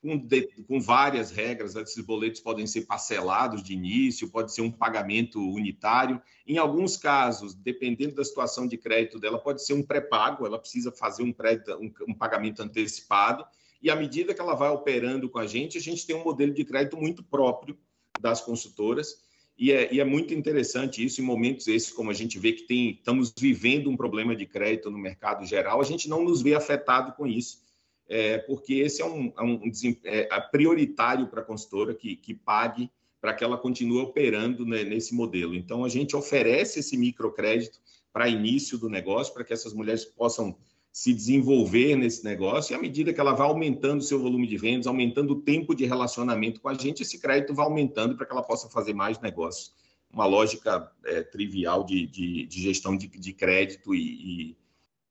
com, 0.04 0.18
de, 0.18 0.42
com 0.68 0.78
várias 0.78 1.30
regras. 1.30 1.74
Né? 1.74 1.80
Esses 1.80 2.04
boletos 2.04 2.40
podem 2.40 2.66
ser 2.66 2.82
parcelados 2.82 3.62
de 3.62 3.72
início, 3.72 4.28
pode 4.28 4.52
ser 4.52 4.60
um 4.60 4.70
pagamento 4.70 5.40
unitário. 5.40 6.20
Em 6.46 6.58
alguns 6.58 6.98
casos, 6.98 7.54
dependendo 7.54 8.14
da 8.14 8.24
situação 8.24 8.68
de 8.68 8.76
crédito 8.76 9.18
dela, 9.18 9.38
pode 9.38 9.64
ser 9.64 9.72
um 9.72 9.82
pré-pago, 9.82 10.46
ela 10.46 10.58
precisa 10.58 10.92
fazer 10.92 11.22
um, 11.22 11.32
pré, 11.32 11.58
um, 11.80 11.90
um 12.06 12.14
pagamento 12.14 12.62
antecipado. 12.62 13.46
e 13.80 13.90
à 13.90 13.96
medida 13.96 14.34
que 14.34 14.40
ela 14.40 14.54
vai 14.54 14.68
operando 14.68 15.28
com 15.28 15.38
a 15.38 15.46
gente, 15.46 15.78
a 15.78 15.80
gente 15.80 16.06
tem 16.06 16.14
um 16.14 16.24
modelo 16.24 16.52
de 16.52 16.64
crédito 16.64 16.98
muito 16.98 17.22
próprio 17.24 17.78
das 18.20 18.42
consultoras, 18.42 19.24
e 19.56 19.72
é, 19.72 19.92
e 19.92 20.00
é, 20.00 20.04
muito 20.04 20.34
interessante 20.34 21.04
isso 21.04 21.20
em 21.20 21.24
momentos 21.24 21.68
esses, 21.68 21.92
como 21.92 22.10
a 22.10 22.14
gente 22.14 22.38
vê 22.38 22.52
que 22.52 22.64
tem, 22.64 22.90
estamos 22.90 23.32
vivendo 23.38 23.88
um 23.88 23.96
problema 23.96 24.34
de 24.34 24.46
crédito 24.46 24.90
no 24.90 24.98
mercado 24.98 25.46
geral, 25.46 25.80
a 25.80 25.84
gente 25.84 26.08
não 26.08 26.24
nos 26.24 26.42
vê 26.42 26.54
afetado 26.54 27.12
com 27.12 27.26
isso, 27.26 27.63
é, 28.08 28.38
porque 28.38 28.74
esse 28.74 29.00
é 29.02 29.04
um, 29.04 29.32
é 29.36 29.42
um 29.42 29.60
é, 30.04 30.28
é 30.30 30.40
prioritário 30.40 31.26
para 31.26 31.40
a 31.40 31.44
consultora 31.44 31.94
que, 31.94 32.16
que 32.16 32.34
pague 32.34 32.90
para 33.24 33.32
que 33.32 33.42
ela 33.42 33.56
continue 33.56 34.02
operando 34.02 34.66
né, 34.66 34.84
nesse 34.84 35.14
modelo. 35.14 35.54
Então, 35.54 35.82
a 35.82 35.88
gente 35.88 36.14
oferece 36.14 36.80
esse 36.80 36.94
microcrédito 36.94 37.80
para 38.12 38.28
início 38.28 38.76
do 38.76 38.86
negócio, 38.86 39.32
para 39.32 39.42
que 39.42 39.52
essas 39.54 39.72
mulheres 39.72 40.04
possam 40.04 40.54
se 40.92 41.12
desenvolver 41.12 41.96
nesse 41.96 42.22
negócio, 42.22 42.72
e 42.72 42.76
à 42.76 42.78
medida 42.78 43.14
que 43.14 43.18
ela 43.18 43.32
vai 43.32 43.48
aumentando 43.48 44.00
o 44.00 44.04
seu 44.04 44.20
volume 44.20 44.46
de 44.46 44.58
vendas, 44.58 44.86
aumentando 44.86 45.32
o 45.32 45.40
tempo 45.40 45.74
de 45.74 45.86
relacionamento 45.86 46.60
com 46.60 46.68
a 46.68 46.74
gente, 46.74 47.02
esse 47.02 47.18
crédito 47.18 47.54
vai 47.54 47.64
aumentando 47.64 48.14
para 48.14 48.26
que 48.26 48.32
ela 48.32 48.42
possa 48.42 48.68
fazer 48.68 48.92
mais 48.92 49.18
negócios. 49.18 49.72
Uma 50.12 50.26
lógica 50.26 50.92
é, 51.06 51.22
trivial 51.22 51.82
de, 51.82 52.06
de, 52.06 52.46
de, 52.46 52.62
gestão 52.62 52.94
de, 52.94 53.08
de 53.08 53.32
crédito 53.32 53.94
e, 53.94 54.50
e 54.50 54.56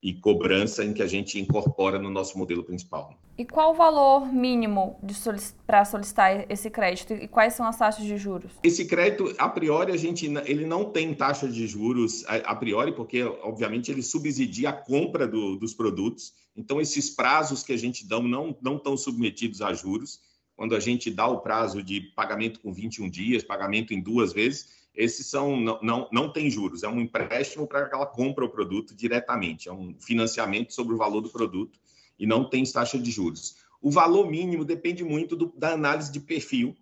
e 0.04 0.14
cobrança 0.14 0.84
em 0.84 0.94
que 0.94 1.02
a 1.02 1.08
gente 1.08 1.40
incorpora 1.40 1.98
no 1.98 2.10
nosso 2.10 2.38
modelo 2.38 2.62
principal. 2.62 3.18
E 3.38 3.46
qual 3.46 3.72
o 3.72 3.74
valor 3.74 4.32
mínimo 4.32 5.00
solic 5.14 5.54
para 5.66 5.86
solicitar 5.86 6.46
esse 6.52 6.70
crédito 6.70 7.14
e 7.14 7.28
quais 7.28 7.54
são 7.54 7.66
as 7.66 7.78
taxas 7.78 8.06
de 8.06 8.18
juros? 8.18 8.52
Esse 8.62 8.86
crédito, 8.86 9.34
a 9.38 9.48
priori, 9.48 9.94
a 9.94 9.98
gente 9.98 10.26
ele 10.46 10.68
não 10.68 10.92
tem 10.92 11.14
taxa 11.14 11.48
de 11.48 11.66
juros 11.66 12.26
a, 12.28 12.36
a 12.36 12.56
priori, 12.56 12.92
porque 12.92 13.24
obviamente 13.24 13.90
ele 13.90 14.04
subsidia 14.04 14.70
a 14.70 14.74
compra 14.74 15.26
do, 15.26 15.56
dos 15.56 15.74
produtos. 15.74 16.34
Então 16.56 16.82
esses 16.82 17.10
prazos 17.10 17.64
que 17.64 17.72
a 17.72 17.78
gente 17.78 18.06
dá 18.06 18.20
não 18.20 18.56
não 18.62 18.76
estão 18.76 18.98
submetidos 18.98 19.62
a 19.62 19.74
juros. 19.74 20.20
Quando 20.56 20.76
a 20.76 20.80
gente 20.80 21.10
dá 21.10 21.26
o 21.26 21.40
prazo 21.40 21.82
de 21.82 22.02
pagamento 22.16 22.60
com 22.60 22.72
21 22.72 23.10
dias, 23.10 23.44
pagamento 23.44 23.94
em 23.94 24.02
duas 24.02 24.34
vezes, 24.34 24.83
esses 24.96 25.26
são 25.28 25.60
não, 25.60 25.80
não, 25.82 26.10
não 26.12 26.32
tem 26.32 26.50
juros, 26.50 26.84
é 26.84 26.88
um 26.88 27.02
empréstimo 27.02 27.68
para 27.68 27.90
que 27.90 27.96
ela 27.96 28.06
compra 28.06 28.46
o 28.46 28.50
produto 28.50 28.96
diretamente, 28.96 29.68
é 29.68 29.74
um 29.74 29.96
financiamento 30.00 30.74
sobre 30.74 30.94
o 30.94 30.98
valor 30.98 31.22
do 31.22 31.30
produto 31.30 31.80
e 32.20 32.28
não 32.28 32.48
tem 32.48 32.64
taxa 32.64 33.00
de 33.00 33.10
juros. 33.10 33.58
O 33.82 33.90
valor 33.90 34.30
mínimo 34.30 34.64
depende 34.64 35.04
muito 35.04 35.36
do, 35.36 35.54
da 35.58 35.74
análise 35.74 36.12
de 36.12 36.20
perfil, 36.20 36.76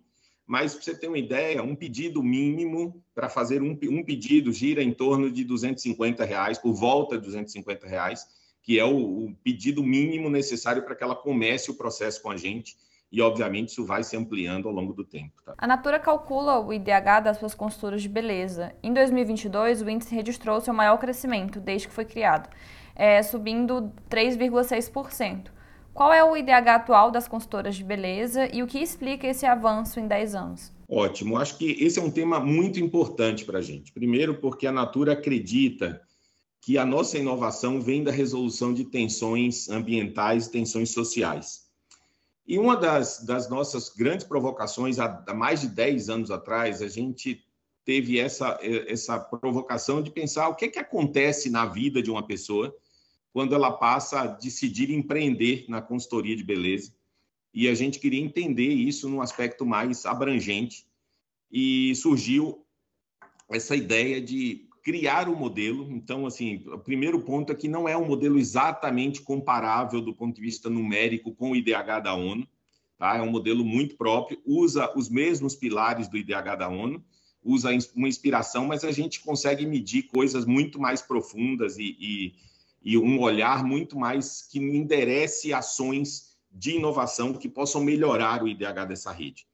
mas 0.46 0.74
para 0.74 0.82
você 0.82 0.94
ter 0.94 1.08
uma 1.08 1.18
ideia, 1.18 1.62
um 1.62 1.74
pedido 1.74 2.22
mínimo 2.22 3.02
para 3.14 3.28
fazer 3.28 3.62
um, 3.62 3.70
um, 3.70 4.04
pedido 4.04 4.52
gira 4.52 4.82
em 4.82 4.92
torno 4.92 5.30
de 5.30 5.44
250 5.44 6.24
reais, 6.24 6.58
por 6.58 6.74
volta 6.74 7.16
de 7.16 7.24
250 7.24 7.86
reais, 7.86 8.26
que 8.62 8.78
é 8.78 8.84
o, 8.84 9.24
o 9.26 9.34
pedido 9.42 9.82
mínimo 9.82 10.28
necessário 10.28 10.84
para 10.84 10.94
que 10.94 11.02
ela 11.02 11.16
comece 11.16 11.70
o 11.70 11.74
processo 11.74 12.20
com 12.20 12.30
a 12.30 12.36
gente 12.36 12.76
e, 13.12 13.20
obviamente, 13.20 13.68
isso 13.68 13.84
vai 13.84 14.02
se 14.02 14.16
ampliando 14.16 14.66
ao 14.66 14.74
longo 14.74 14.94
do 14.94 15.04
tempo. 15.04 15.42
Tá? 15.44 15.54
A 15.58 15.66
Natura 15.66 15.98
calcula 15.98 16.58
o 16.58 16.72
IDH 16.72 17.20
das 17.22 17.36
suas 17.36 17.54
consultoras 17.54 18.00
de 18.00 18.08
beleza. 18.08 18.74
Em 18.82 18.90
2022, 18.92 19.82
o 19.82 19.90
índice 19.90 20.14
registrou 20.14 20.58
seu 20.62 20.72
maior 20.72 20.96
crescimento 20.96 21.60
desde 21.60 21.88
que 21.88 21.94
foi 21.94 22.06
criado, 22.06 22.48
é, 22.96 23.22
subindo 23.22 23.92
3,6%. 24.08 25.50
Qual 25.92 26.10
é 26.10 26.24
o 26.24 26.34
IDH 26.34 26.68
atual 26.68 27.10
das 27.10 27.28
consultoras 27.28 27.76
de 27.76 27.84
beleza 27.84 28.48
e 28.50 28.62
o 28.62 28.66
que 28.66 28.78
explica 28.78 29.26
esse 29.26 29.44
avanço 29.44 30.00
em 30.00 30.08
10 30.08 30.34
anos? 30.34 30.72
Ótimo, 30.88 31.36
acho 31.36 31.58
que 31.58 31.72
esse 31.84 31.98
é 31.98 32.02
um 32.02 32.10
tema 32.10 32.40
muito 32.40 32.80
importante 32.80 33.44
para 33.44 33.58
a 33.58 33.62
gente. 33.62 33.92
Primeiro, 33.92 34.40
porque 34.40 34.66
a 34.66 34.72
Natura 34.72 35.12
acredita 35.12 36.00
que 36.62 36.78
a 36.78 36.86
nossa 36.86 37.18
inovação 37.18 37.78
vem 37.78 38.02
da 38.02 38.10
resolução 38.10 38.72
de 38.72 38.84
tensões 38.84 39.68
ambientais 39.68 40.46
e 40.46 40.50
tensões 40.50 40.90
sociais. 40.90 41.71
E 42.46 42.58
uma 42.58 42.76
das, 42.76 43.24
das 43.24 43.48
nossas 43.48 43.88
grandes 43.88 44.26
provocações, 44.26 44.98
há, 44.98 45.24
há 45.26 45.34
mais 45.34 45.60
de 45.60 45.68
10 45.68 46.08
anos 46.08 46.30
atrás, 46.30 46.82
a 46.82 46.88
gente 46.88 47.44
teve 47.84 48.18
essa, 48.18 48.58
essa 48.62 49.18
provocação 49.18 50.02
de 50.02 50.10
pensar 50.10 50.48
o 50.48 50.54
que, 50.54 50.66
é 50.66 50.68
que 50.68 50.78
acontece 50.78 51.50
na 51.50 51.66
vida 51.66 52.02
de 52.02 52.10
uma 52.10 52.24
pessoa 52.26 52.74
quando 53.32 53.54
ela 53.54 53.72
passa 53.72 54.20
a 54.20 54.26
decidir 54.26 54.90
empreender 54.90 55.64
na 55.68 55.80
consultoria 55.80 56.36
de 56.36 56.44
beleza. 56.44 56.92
E 57.54 57.68
a 57.68 57.74
gente 57.74 57.98
queria 57.98 58.20
entender 58.20 58.68
isso 58.68 59.08
num 59.08 59.20
aspecto 59.20 59.64
mais 59.64 60.04
abrangente. 60.04 60.86
E 61.50 61.94
surgiu 61.96 62.64
essa 63.48 63.76
ideia 63.76 64.20
de 64.20 64.68
criar 64.82 65.28
o 65.28 65.32
um 65.32 65.36
modelo. 65.36 65.90
Então, 65.92 66.26
assim, 66.26 66.64
o 66.66 66.78
primeiro 66.78 67.20
ponto 67.20 67.52
é 67.52 67.54
que 67.54 67.68
não 67.68 67.88
é 67.88 67.96
um 67.96 68.06
modelo 68.06 68.38
exatamente 68.38 69.22
comparável 69.22 70.00
do 70.00 70.12
ponto 70.12 70.34
de 70.34 70.42
vista 70.42 70.68
numérico 70.68 71.34
com 71.34 71.52
o 71.52 71.56
IDH 71.56 72.00
da 72.02 72.14
ONU. 72.14 72.46
Tá? 72.98 73.16
É 73.16 73.22
um 73.22 73.30
modelo 73.30 73.64
muito 73.64 73.96
próprio, 73.96 74.40
usa 74.44 74.92
os 74.96 75.08
mesmos 75.08 75.54
pilares 75.54 76.08
do 76.08 76.16
IDH 76.16 76.56
da 76.58 76.68
ONU, 76.68 77.02
usa 77.42 77.70
uma 77.96 78.08
inspiração, 78.08 78.66
mas 78.66 78.84
a 78.84 78.92
gente 78.92 79.20
consegue 79.20 79.66
medir 79.66 80.04
coisas 80.04 80.44
muito 80.44 80.80
mais 80.80 81.02
profundas 81.02 81.78
e, 81.78 81.96
e, 81.98 82.34
e 82.82 82.98
um 82.98 83.20
olhar 83.20 83.64
muito 83.64 83.98
mais 83.98 84.42
que 84.42 84.58
enderece 84.58 85.52
ações 85.52 86.32
de 86.50 86.76
inovação 86.76 87.32
que 87.32 87.48
possam 87.48 87.82
melhorar 87.82 88.42
o 88.42 88.48
IDH 88.48 88.86
dessa 88.86 89.10
rede. 89.10 89.46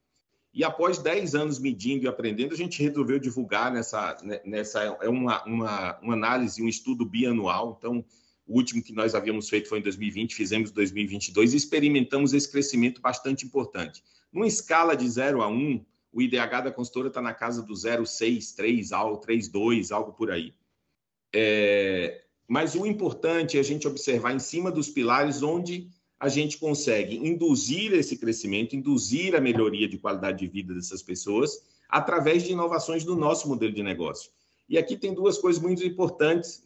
E 0.53 0.65
após 0.65 0.99
10 0.99 1.35
anos 1.35 1.59
medindo 1.59 2.05
e 2.05 2.09
aprendendo, 2.09 2.55
a 2.55 2.57
gente 2.57 2.83
resolveu 2.83 3.19
divulgar 3.19 3.73
nessa, 3.73 4.17
né, 4.23 4.41
nessa 4.45 4.83
é 4.83 5.09
uma, 5.09 5.45
uma, 5.45 5.99
uma 6.01 6.15
análise, 6.15 6.63
um 6.63 6.69
estudo 6.69 7.05
bianual. 7.05 7.77
Então, 7.79 8.05
o 8.47 8.57
último 8.57 8.83
que 8.83 8.93
nós 8.93 9.15
havíamos 9.15 9.49
feito 9.49 9.69
foi 9.69 9.79
em 9.79 9.83
2020, 9.83 10.35
fizemos 10.35 10.71
em 10.71 10.75
2022 10.75 11.53
e 11.53 11.57
experimentamos 11.57 12.33
esse 12.33 12.51
crescimento 12.51 13.01
bastante 13.01 13.45
importante. 13.45 14.03
Numa 14.33 14.47
escala 14.47 14.97
de 14.97 15.09
0 15.09 15.43
a 15.43 15.49
1, 15.49 15.85
o 16.13 16.23
IDH 16.23 16.63
da 16.65 16.73
consultora 16.73 17.09
está 17.09 17.21
na 17.21 17.35
casa 17.35 17.63
do 17.63 17.75
0,6, 17.75 18.55
3, 18.57 18.93
algo, 18.93 19.21
3,2, 19.21 19.93
algo 19.93 20.13
por 20.13 20.31
aí. 20.31 20.55
É, 21.35 22.25
mas 22.47 22.75
o 22.75 22.87
importante 22.87 23.59
é 23.59 23.61
a 23.61 23.65
gente 23.65 23.87
observar 23.87 24.35
em 24.35 24.39
cima 24.39 24.73
dos 24.73 24.89
pilares 24.89 25.43
onde 25.43 25.91
a 26.19 26.29
gente 26.29 26.59
consegue 26.59 27.17
induzir 27.17 27.93
esse 27.93 28.17
crescimento, 28.17 28.75
induzir 28.75 29.37
a 29.37 29.41
melhoria 29.41 29.89
de 29.89 29.99
qualidade 29.99 30.39
de 30.39 30.49
vida 30.49 30.75
dessas 30.75 31.03
pessoas 31.03 31.63
através 31.89 32.43
de 32.43 32.53
inovações 32.53 33.05
do 33.05 33.15
nosso 33.15 33.49
modelo 33.49 33.73
de 33.73 33.83
negócio. 33.83 34.31
E 34.69 34.77
aqui 34.77 34.97
tem 34.97 35.15
duas 35.15 35.39
coisas 35.39 35.63
muito 35.63 35.83
importantes, 35.85 36.63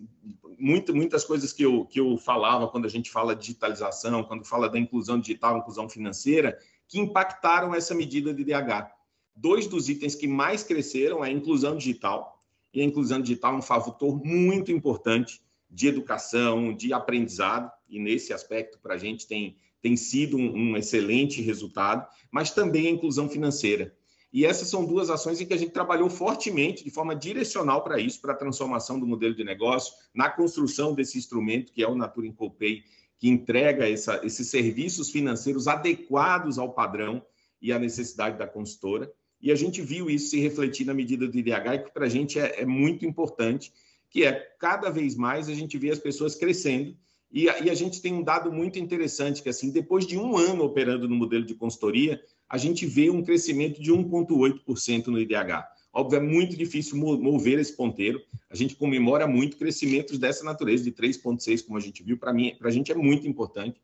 muito, 0.58 0.94
muitas 0.94 1.24
coisas 1.24 1.52
que 1.52 1.64
eu, 1.64 1.84
que 1.84 2.00
eu 2.00 2.16
falava 2.16 2.66
quando 2.66 2.86
a 2.86 2.88
gente 2.88 3.10
fala 3.10 3.36
digitalização, 3.36 4.24
quando 4.24 4.44
fala 4.44 4.68
da 4.68 4.78
inclusão 4.78 5.20
digital, 5.20 5.58
inclusão 5.58 5.88
financeira, 5.88 6.58
que 6.88 6.98
impactaram 6.98 7.74
essa 7.74 7.94
medida 7.94 8.34
de 8.34 8.44
DH. 8.44 8.90
Dois 9.36 9.66
dos 9.66 9.88
itens 9.88 10.14
que 10.14 10.26
mais 10.26 10.62
cresceram 10.62 11.24
é 11.24 11.28
a 11.28 11.32
inclusão 11.32 11.76
digital, 11.76 12.42
e 12.74 12.80
a 12.80 12.84
inclusão 12.84 13.20
digital 13.20 13.54
é 13.54 13.58
um 13.58 13.62
fator 13.62 14.24
muito 14.24 14.72
importante 14.72 15.40
de 15.72 15.88
educação, 15.88 16.74
de 16.76 16.92
aprendizado, 16.92 17.72
e 17.88 17.98
nesse 17.98 18.32
aspecto 18.32 18.78
para 18.78 18.94
a 18.94 18.98
gente 18.98 19.26
tem, 19.26 19.56
tem 19.80 19.96
sido 19.96 20.36
um, 20.36 20.54
um, 20.54 20.76
excelente 20.76 21.40
resultado, 21.40 22.06
mas 22.30 22.50
também 22.50 22.86
a 22.86 22.90
inclusão 22.90 23.28
financeira. 23.28 23.96
E 24.30 24.44
essas 24.44 24.68
são 24.68 24.84
duas 24.84 25.08
ações 25.08 25.40
em 25.40 25.46
que 25.46 25.54
a 25.54 25.58
gente 25.58 25.72
trabalhou 25.72 26.10
fortemente, 26.10 26.84
de 26.84 26.90
forma 26.90 27.16
direcional 27.16 27.82
para 27.82 27.98
isso, 27.98 28.20
para 28.20 28.32
a 28.32 28.36
transformação 28.36 29.00
do 29.00 29.06
modelo 29.06 29.34
de 29.34 29.44
negócio, 29.44 29.94
na 30.14 30.28
construção 30.28 30.94
desse 30.94 31.16
instrumento 31.16 31.72
que 31.72 31.82
é 31.82 31.88
o 31.88 31.94
Natura 31.94 32.26
Incopay, 32.26 32.82
que 33.18 33.28
entrega 33.28 33.88
essa, 33.88 34.20
esses 34.24 34.48
serviços 34.48 35.10
financeiros 35.10 35.68
adequados 35.68 36.58
ao 36.58 36.72
padrão 36.72 37.24
e 37.60 37.72
à 37.72 37.78
necessidade 37.78 38.38
da 38.38 38.46
consultora. 38.46 39.10
E 39.40 39.50
a 39.50 39.54
gente 39.54 39.80
viu 39.80 40.10
isso 40.10 40.30
se 40.30 40.40
refletir 40.40 40.86
na 40.86 40.94
medida 40.94 41.26
do 41.26 41.38
IDH, 41.38 41.84
que 41.84 41.92
para 41.92 42.06
a 42.06 42.08
gente 42.08 42.38
é, 42.38 42.62
é 42.62 42.66
muito 42.66 43.06
importante 43.06 43.72
que 44.12 44.24
é 44.24 44.32
cada 44.60 44.90
vez 44.90 45.16
mais 45.16 45.48
a 45.48 45.54
gente 45.54 45.78
vê 45.78 45.90
as 45.90 45.98
pessoas 45.98 46.34
crescendo. 46.34 46.94
E 47.32 47.48
a, 47.48 47.60
e 47.60 47.70
a 47.70 47.74
gente 47.74 48.02
tem 48.02 48.12
um 48.12 48.22
dado 48.22 48.52
muito 48.52 48.78
interessante, 48.78 49.42
que 49.42 49.48
assim, 49.48 49.70
depois 49.70 50.06
de 50.06 50.18
um 50.18 50.36
ano 50.36 50.64
operando 50.64 51.08
no 51.08 51.16
modelo 51.16 51.46
de 51.46 51.54
consultoria, 51.54 52.22
a 52.46 52.58
gente 52.58 52.84
vê 52.84 53.08
um 53.08 53.24
crescimento 53.24 53.80
de 53.80 53.90
1,8% 53.90 55.06
no 55.06 55.18
IDH. 55.18 55.66
Óbvio, 55.94 56.18
é 56.18 56.20
muito 56.20 56.54
difícil 56.56 56.98
mover 56.98 57.58
esse 57.58 57.74
ponteiro. 57.74 58.20
A 58.50 58.54
gente 58.54 58.76
comemora 58.76 59.26
muito 59.26 59.56
crescimentos 59.56 60.18
dessa 60.18 60.44
natureza, 60.44 60.84
de 60.84 60.92
3,6%, 60.92 61.64
como 61.64 61.78
a 61.78 61.80
gente 61.80 62.02
viu. 62.02 62.18
Para 62.18 62.34
mim, 62.34 62.54
para 62.58 62.68
a 62.68 62.72
gente 62.72 62.92
é 62.92 62.94
muito 62.94 63.26
importante, 63.26 63.80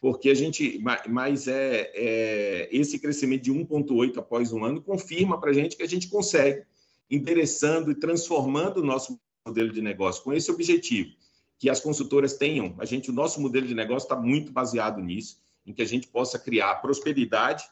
porque 0.00 0.30
a 0.30 0.34
gente, 0.34 0.82
mas 1.08 1.46
é, 1.46 1.92
é 1.94 2.68
esse 2.72 2.98
crescimento 2.98 3.42
de 3.42 3.52
1,8% 3.52 4.18
após 4.18 4.52
um 4.52 4.64
ano 4.64 4.82
confirma 4.82 5.40
para 5.40 5.50
a 5.50 5.54
gente 5.54 5.76
que 5.76 5.82
a 5.84 5.88
gente 5.88 6.08
consegue, 6.08 6.64
endereçando 7.08 7.92
e 7.92 7.94
transformando 7.94 8.78
o 8.78 8.84
nosso 8.84 9.20
modelo 9.48 9.72
de 9.72 9.82
negócio 9.82 10.22
com 10.22 10.32
esse 10.32 10.50
objetivo, 10.50 11.10
que 11.58 11.68
as 11.68 11.80
consultoras 11.80 12.34
tenham, 12.34 12.74
a 12.78 12.84
gente, 12.84 13.10
o 13.10 13.12
nosso 13.12 13.40
modelo 13.40 13.66
de 13.66 13.74
negócio 13.74 14.06
está 14.06 14.16
muito 14.16 14.52
baseado 14.52 15.00
nisso, 15.00 15.38
em 15.66 15.72
que 15.72 15.82
a 15.82 15.86
gente 15.86 16.06
possa 16.06 16.38
criar 16.38 16.76
prosperidade, 16.76 17.64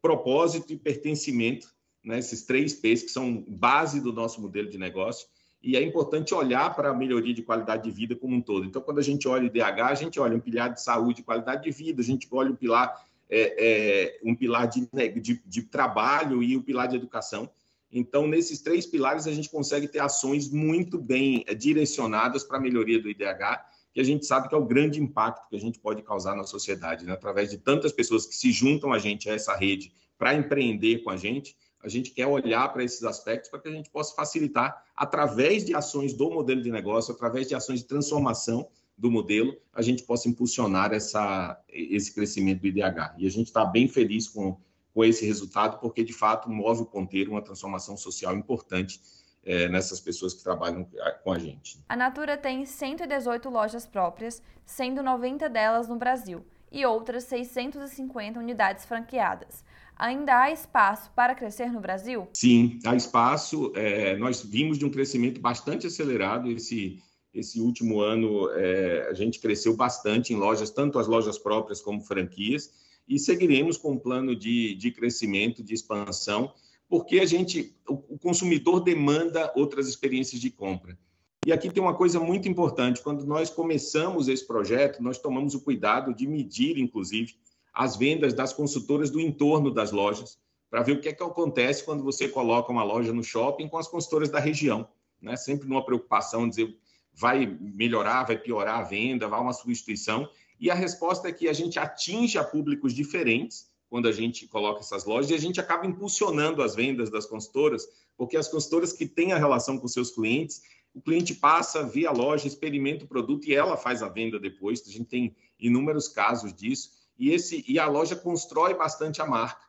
propósito 0.00 0.72
e 0.72 0.76
pertencimento, 0.76 1.68
né, 2.04 2.18
esses 2.18 2.42
três 2.42 2.74
P's 2.74 3.02
que 3.02 3.10
são 3.10 3.44
base 3.48 4.00
do 4.00 4.12
nosso 4.12 4.40
modelo 4.40 4.68
de 4.68 4.78
negócio, 4.78 5.26
e 5.62 5.76
é 5.76 5.82
importante 5.82 6.34
olhar 6.34 6.74
para 6.76 6.90
a 6.90 6.94
melhoria 6.94 7.32
de 7.32 7.42
qualidade 7.42 7.84
de 7.84 7.90
vida 7.90 8.14
como 8.14 8.36
um 8.36 8.40
todo. 8.40 8.66
Então, 8.66 8.82
quando 8.82 8.98
a 8.98 9.02
gente 9.02 9.26
olha 9.26 9.44
o 9.44 9.46
IDH, 9.46 9.80
a 9.80 9.94
gente 9.94 10.20
olha 10.20 10.36
um 10.36 10.40
pilar 10.40 10.72
de 10.72 10.82
saúde 10.82 11.22
e 11.22 11.24
qualidade 11.24 11.64
de 11.64 11.70
vida, 11.70 12.02
a 12.02 12.04
gente 12.04 12.28
olha 12.30 12.50
um 12.50 12.54
pilar, 12.54 13.02
é, 13.30 13.54
é, 13.58 14.20
um 14.22 14.34
pilar 14.34 14.68
de, 14.68 14.86
né, 14.92 15.08
de, 15.08 15.42
de 15.44 15.62
trabalho 15.62 16.42
e 16.42 16.54
o 16.54 16.60
um 16.60 16.62
pilar 16.62 16.86
de 16.86 16.96
educação. 16.96 17.48
Então, 17.96 18.26
nesses 18.26 18.60
três 18.60 18.84
pilares, 18.84 19.26
a 19.26 19.32
gente 19.32 19.48
consegue 19.48 19.88
ter 19.88 20.00
ações 20.00 20.50
muito 20.50 20.98
bem 20.98 21.44
é, 21.46 21.54
direcionadas 21.54 22.44
para 22.44 22.58
a 22.58 22.60
melhoria 22.60 23.00
do 23.00 23.08
IDH, 23.08 23.64
que 23.92 24.00
a 24.00 24.04
gente 24.04 24.26
sabe 24.26 24.48
que 24.48 24.54
é 24.54 24.58
o 24.58 24.66
grande 24.66 25.00
impacto 25.00 25.48
que 25.48 25.56
a 25.56 25.60
gente 25.60 25.78
pode 25.78 26.02
causar 26.02 26.34
na 26.34 26.42
sociedade, 26.42 27.06
né? 27.06 27.12
através 27.12 27.50
de 27.50 27.58
tantas 27.58 27.92
pessoas 27.92 28.26
que 28.26 28.34
se 28.34 28.50
juntam 28.50 28.92
a 28.92 28.98
gente, 28.98 29.30
a 29.30 29.34
essa 29.34 29.54
rede, 29.54 29.92
para 30.18 30.34
empreender 30.34 31.04
com 31.04 31.10
a 31.10 31.16
gente 31.16 31.56
a 31.84 31.88
gente 31.88 32.10
quer 32.12 32.26
olhar 32.26 32.72
para 32.72 32.82
esses 32.82 33.04
aspectos 33.04 33.50
para 33.50 33.60
que 33.60 33.68
a 33.68 33.70
gente 33.70 33.90
possa 33.90 34.14
facilitar, 34.14 34.82
através 34.96 35.66
de 35.66 35.74
ações 35.74 36.14
do 36.14 36.30
modelo 36.30 36.62
de 36.62 36.70
negócio, 36.70 37.14
através 37.14 37.46
de 37.46 37.54
ações 37.54 37.80
de 37.80 37.86
transformação 37.86 38.66
do 38.96 39.10
modelo, 39.10 39.54
a 39.72 39.82
gente 39.82 40.02
possa 40.02 40.26
impulsionar 40.26 40.94
essa, 40.94 41.62
esse 41.68 42.14
crescimento 42.14 42.62
do 42.62 42.68
IDH. 42.68 43.16
E 43.18 43.26
a 43.26 43.30
gente 43.30 43.48
está 43.48 43.66
bem 43.66 43.86
feliz 43.86 44.28
com, 44.28 44.58
com 44.94 45.04
esse 45.04 45.26
resultado, 45.26 45.80
porque, 45.80 46.04
de 46.04 46.12
fato, 46.12 46.48
move 46.48 46.82
o 46.82 46.86
ponteiro, 46.86 47.32
uma 47.32 47.42
transformação 47.42 47.96
social 47.96 48.34
importante 48.36 49.00
é, 49.44 49.68
nessas 49.68 50.00
pessoas 50.00 50.32
que 50.32 50.42
trabalham 50.42 50.88
com 51.22 51.32
a 51.32 51.38
gente. 51.38 51.78
A 51.88 51.96
Natura 51.96 52.36
tem 52.36 52.64
118 52.64 53.50
lojas 53.50 53.84
próprias, 53.84 54.40
sendo 54.64 55.02
90 55.02 55.48
delas 55.48 55.88
no 55.88 55.96
Brasil, 55.96 56.44
e 56.70 56.86
outras 56.86 57.24
650 57.24 58.38
unidades 58.38 58.84
franqueadas. 58.84 59.64
Ainda 59.96 60.40
há 60.40 60.50
espaço 60.50 61.10
para 61.14 61.34
crescer 61.34 61.70
no 61.70 61.80
Brasil? 61.80 62.28
Sim, 62.32 62.80
há 62.84 62.96
espaço. 62.96 63.72
É, 63.76 64.16
nós 64.16 64.42
vimos 64.42 64.78
de 64.78 64.84
um 64.84 64.90
crescimento 64.90 65.40
bastante 65.40 65.86
acelerado 65.86 66.50
esse, 66.50 67.00
esse 67.32 67.60
último 67.60 68.00
ano. 68.00 68.50
É, 68.50 69.08
a 69.08 69.14
gente 69.14 69.38
cresceu 69.38 69.76
bastante 69.76 70.32
em 70.32 70.36
lojas, 70.36 70.70
tanto 70.70 70.98
as 70.98 71.06
lojas 71.06 71.38
próprias 71.38 71.80
como 71.80 72.00
franquias, 72.00 72.72
e 73.06 73.18
seguiremos 73.18 73.76
com 73.76 73.92
um 73.92 73.98
plano 73.98 74.34
de, 74.34 74.74
de 74.74 74.90
crescimento, 74.90 75.62
de 75.62 75.74
expansão, 75.74 76.52
porque 76.88 77.18
a 77.18 77.26
gente, 77.26 77.74
o, 77.88 78.18
consumidor 78.18 78.80
demanda 78.80 79.52
outras 79.54 79.88
experiências 79.88 80.40
de 80.40 80.50
compra. 80.50 80.98
E 81.46 81.52
aqui 81.52 81.70
tem 81.70 81.82
uma 81.82 81.94
coisa 81.94 82.18
muito 82.20 82.48
importante: 82.48 83.02
quando 83.02 83.26
nós 83.26 83.50
começamos 83.50 84.28
esse 84.28 84.46
projeto, 84.46 85.02
nós 85.02 85.18
tomamos 85.18 85.54
o 85.54 85.60
cuidado 85.60 86.14
de 86.14 86.26
medir, 86.26 86.78
inclusive, 86.78 87.34
as 87.72 87.96
vendas 87.96 88.32
das 88.32 88.52
consultoras 88.52 89.10
do 89.10 89.20
entorno 89.20 89.70
das 89.70 89.90
lojas, 89.90 90.38
para 90.70 90.82
ver 90.82 90.92
o 90.92 91.00
que 91.00 91.08
é 91.08 91.12
que 91.12 91.22
acontece 91.22 91.84
quando 91.84 92.02
você 92.02 92.28
coloca 92.28 92.72
uma 92.72 92.84
loja 92.84 93.12
no 93.12 93.22
shopping 93.22 93.68
com 93.68 93.76
as 93.76 93.88
consultoras 93.88 94.30
da 94.30 94.38
região. 94.38 94.88
Né? 95.20 95.36
Sempre 95.36 95.68
numa 95.68 95.84
preocupação, 95.84 96.48
dizer 96.48 96.76
vai 97.14 97.46
melhorar, 97.46 98.24
vai 98.24 98.36
piorar 98.36 98.80
a 98.80 98.82
venda, 98.82 99.28
vai 99.28 99.40
uma 99.40 99.52
substituição. 99.52 100.28
E 100.58 100.70
a 100.70 100.74
resposta 100.74 101.28
é 101.28 101.32
que 101.32 101.48
a 101.48 101.52
gente 101.52 101.78
atinge 101.78 102.38
a 102.38 102.44
públicos 102.44 102.94
diferentes 102.94 103.70
quando 103.88 104.08
a 104.08 104.12
gente 104.12 104.48
coloca 104.48 104.80
essas 104.80 105.04
lojas 105.04 105.30
e 105.30 105.34
a 105.34 105.38
gente 105.38 105.60
acaba 105.60 105.86
impulsionando 105.86 106.62
as 106.62 106.74
vendas 106.74 107.10
das 107.10 107.26
consultoras, 107.26 107.86
porque 108.16 108.36
as 108.36 108.48
consultoras 108.48 108.92
que 108.92 109.06
têm 109.06 109.32
a 109.32 109.38
relação 109.38 109.78
com 109.78 109.86
seus 109.86 110.10
clientes, 110.10 110.62
o 110.94 111.00
cliente 111.00 111.34
passa, 111.34 111.82
vê 111.82 112.06
a 112.06 112.12
loja, 112.12 112.46
experimenta 112.46 113.04
o 113.04 113.08
produto 113.08 113.48
e 113.48 113.54
ela 113.54 113.76
faz 113.76 114.02
a 114.02 114.08
venda 114.08 114.38
depois. 114.38 114.82
A 114.86 114.90
gente 114.90 115.06
tem 115.06 115.36
inúmeros 115.58 116.08
casos 116.08 116.52
disso 116.52 116.90
e, 117.18 117.30
esse, 117.30 117.64
e 117.68 117.78
a 117.78 117.86
loja 117.86 118.16
constrói 118.16 118.74
bastante 118.74 119.20
a 119.20 119.26
marca, 119.26 119.62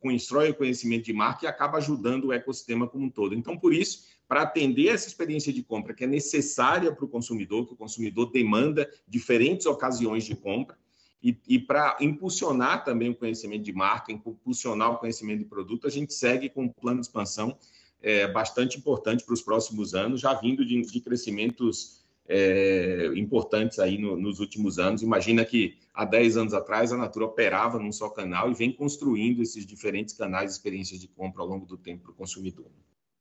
constrói 0.00 0.50
o 0.50 0.54
conhecimento 0.54 1.04
de 1.04 1.12
marca 1.12 1.44
e 1.44 1.48
acaba 1.48 1.78
ajudando 1.78 2.26
o 2.26 2.32
ecossistema 2.32 2.88
como 2.88 3.04
um 3.04 3.10
todo. 3.10 3.34
Então, 3.34 3.58
por 3.58 3.72
isso, 3.72 4.04
para 4.26 4.42
atender 4.42 4.88
essa 4.88 5.06
experiência 5.06 5.52
de 5.52 5.62
compra 5.62 5.94
que 5.94 6.04
é 6.04 6.06
necessária 6.06 6.92
para 6.92 7.04
o 7.04 7.08
consumidor, 7.08 7.66
que 7.66 7.74
o 7.74 7.76
consumidor 7.76 8.30
demanda 8.30 8.88
diferentes 9.06 9.66
ocasiões 9.66 10.24
de 10.24 10.34
compra, 10.34 10.76
e, 11.22 11.38
e 11.48 11.58
para 11.58 11.96
impulsionar 12.00 12.84
também 12.84 13.08
o 13.08 13.14
conhecimento 13.14 13.62
de 13.62 13.72
marca, 13.72 14.12
impulsionar 14.12 14.92
o 14.92 14.98
conhecimento 14.98 15.38
de 15.38 15.46
produto, 15.46 15.86
a 15.86 15.90
gente 15.90 16.12
segue 16.12 16.50
com 16.50 16.64
um 16.64 16.68
plano 16.68 17.00
de 17.00 17.06
expansão 17.06 17.56
é, 18.02 18.26
bastante 18.28 18.76
importante 18.76 19.24
para 19.24 19.32
os 19.32 19.40
próximos 19.40 19.94
anos, 19.94 20.20
já 20.20 20.34
vindo 20.34 20.64
de, 20.64 20.82
de 20.82 21.00
crescimentos 21.00 22.04
é, 22.28 23.10
importantes 23.16 23.78
aí 23.78 23.96
no, 23.96 24.16
nos 24.16 24.38
últimos 24.38 24.78
anos. 24.78 25.02
Imagina 25.02 25.44
que 25.44 25.78
há 25.94 26.04
10 26.04 26.36
anos 26.36 26.54
atrás 26.54 26.92
a 26.92 26.96
Natura 26.98 27.24
operava 27.24 27.78
num 27.78 27.92
só 27.92 28.10
canal 28.10 28.50
e 28.50 28.54
vem 28.54 28.70
construindo 28.70 29.42
esses 29.42 29.64
diferentes 29.64 30.14
canais 30.14 30.50
de 30.50 30.56
experiências 30.56 31.00
de 31.00 31.08
compra 31.08 31.42
ao 31.42 31.48
longo 31.48 31.64
do 31.64 31.78
tempo 31.78 32.02
para 32.02 32.12
o 32.12 32.14
consumidor. 32.14 32.66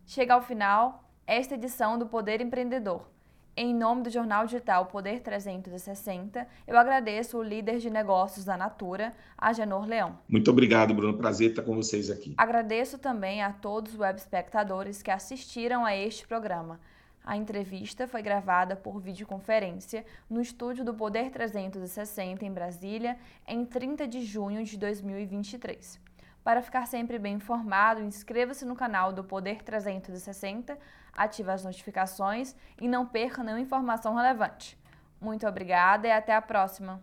Chega 0.06 0.34
ao 0.34 0.42
final 0.42 1.04
esta 1.26 1.56
edição 1.56 1.98
do 1.98 2.06
Poder 2.06 2.42
Empreendedor. 2.42 3.08
Em 3.56 3.74
nome 3.74 4.02
do 4.04 4.10
jornal 4.10 4.46
digital 4.46 4.88
Poder 4.88 5.22
360, 5.22 6.46
eu 6.68 6.78
agradeço 6.78 7.38
o 7.38 7.44
líder 7.44 7.78
de 7.78 7.90
negócios 7.90 8.44
da 8.44 8.58
Natura, 8.58 9.14
Agenor 9.38 9.86
Leão. 9.86 10.20
Muito 10.28 10.52
obrigado, 10.52 10.94
Bruno. 10.94 11.18
Prazer 11.18 11.52
estar 11.52 11.64
com 11.64 11.74
vocês 11.76 12.10
aqui. 12.10 12.34
Agradeço 12.38 12.98
também 12.98 13.42
a 13.42 13.54
todos 13.54 13.94
os 13.94 14.00
web 14.00 14.20
espectadores 14.20 15.02
que 15.02 15.12
assistiram 15.12 15.86
a 15.86 15.96
este 15.96 16.28
programa. 16.28 16.80
A 17.24 17.38
entrevista 17.38 18.06
foi 18.06 18.22
gravada 18.22 18.76
por 18.76 19.00
videoconferência 19.00 20.06
no 20.30 20.42
estúdio 20.42 20.84
do 20.84 20.94
Poder 20.94 21.32
360 21.32 22.44
em 22.44 22.52
Brasília 22.52 23.18
em 23.48 23.64
30 23.64 24.06
de 24.06 24.22
junho 24.26 24.66
de 24.66 24.78
2023. 24.78 26.02
Para 26.44 26.62
ficar 26.62 26.86
sempre 26.88 27.18
bem 27.18 27.36
informado, 27.36 28.02
inscreva-se 28.02 28.66
no 28.66 28.76
canal 28.76 29.14
do 29.14 29.24
Poder 29.24 29.62
360, 29.64 30.78
ative 31.14 31.50
as 31.50 31.64
notificações 31.64 32.54
e 32.82 32.88
não 32.88 33.06
perca 33.06 33.42
nenhuma 33.42 33.62
informação 33.62 34.14
relevante. 34.14 34.78
Muito 35.22 35.48
obrigada 35.48 36.06
e 36.06 36.12
até 36.12 36.36
a 36.36 36.42
próxima! 36.42 37.02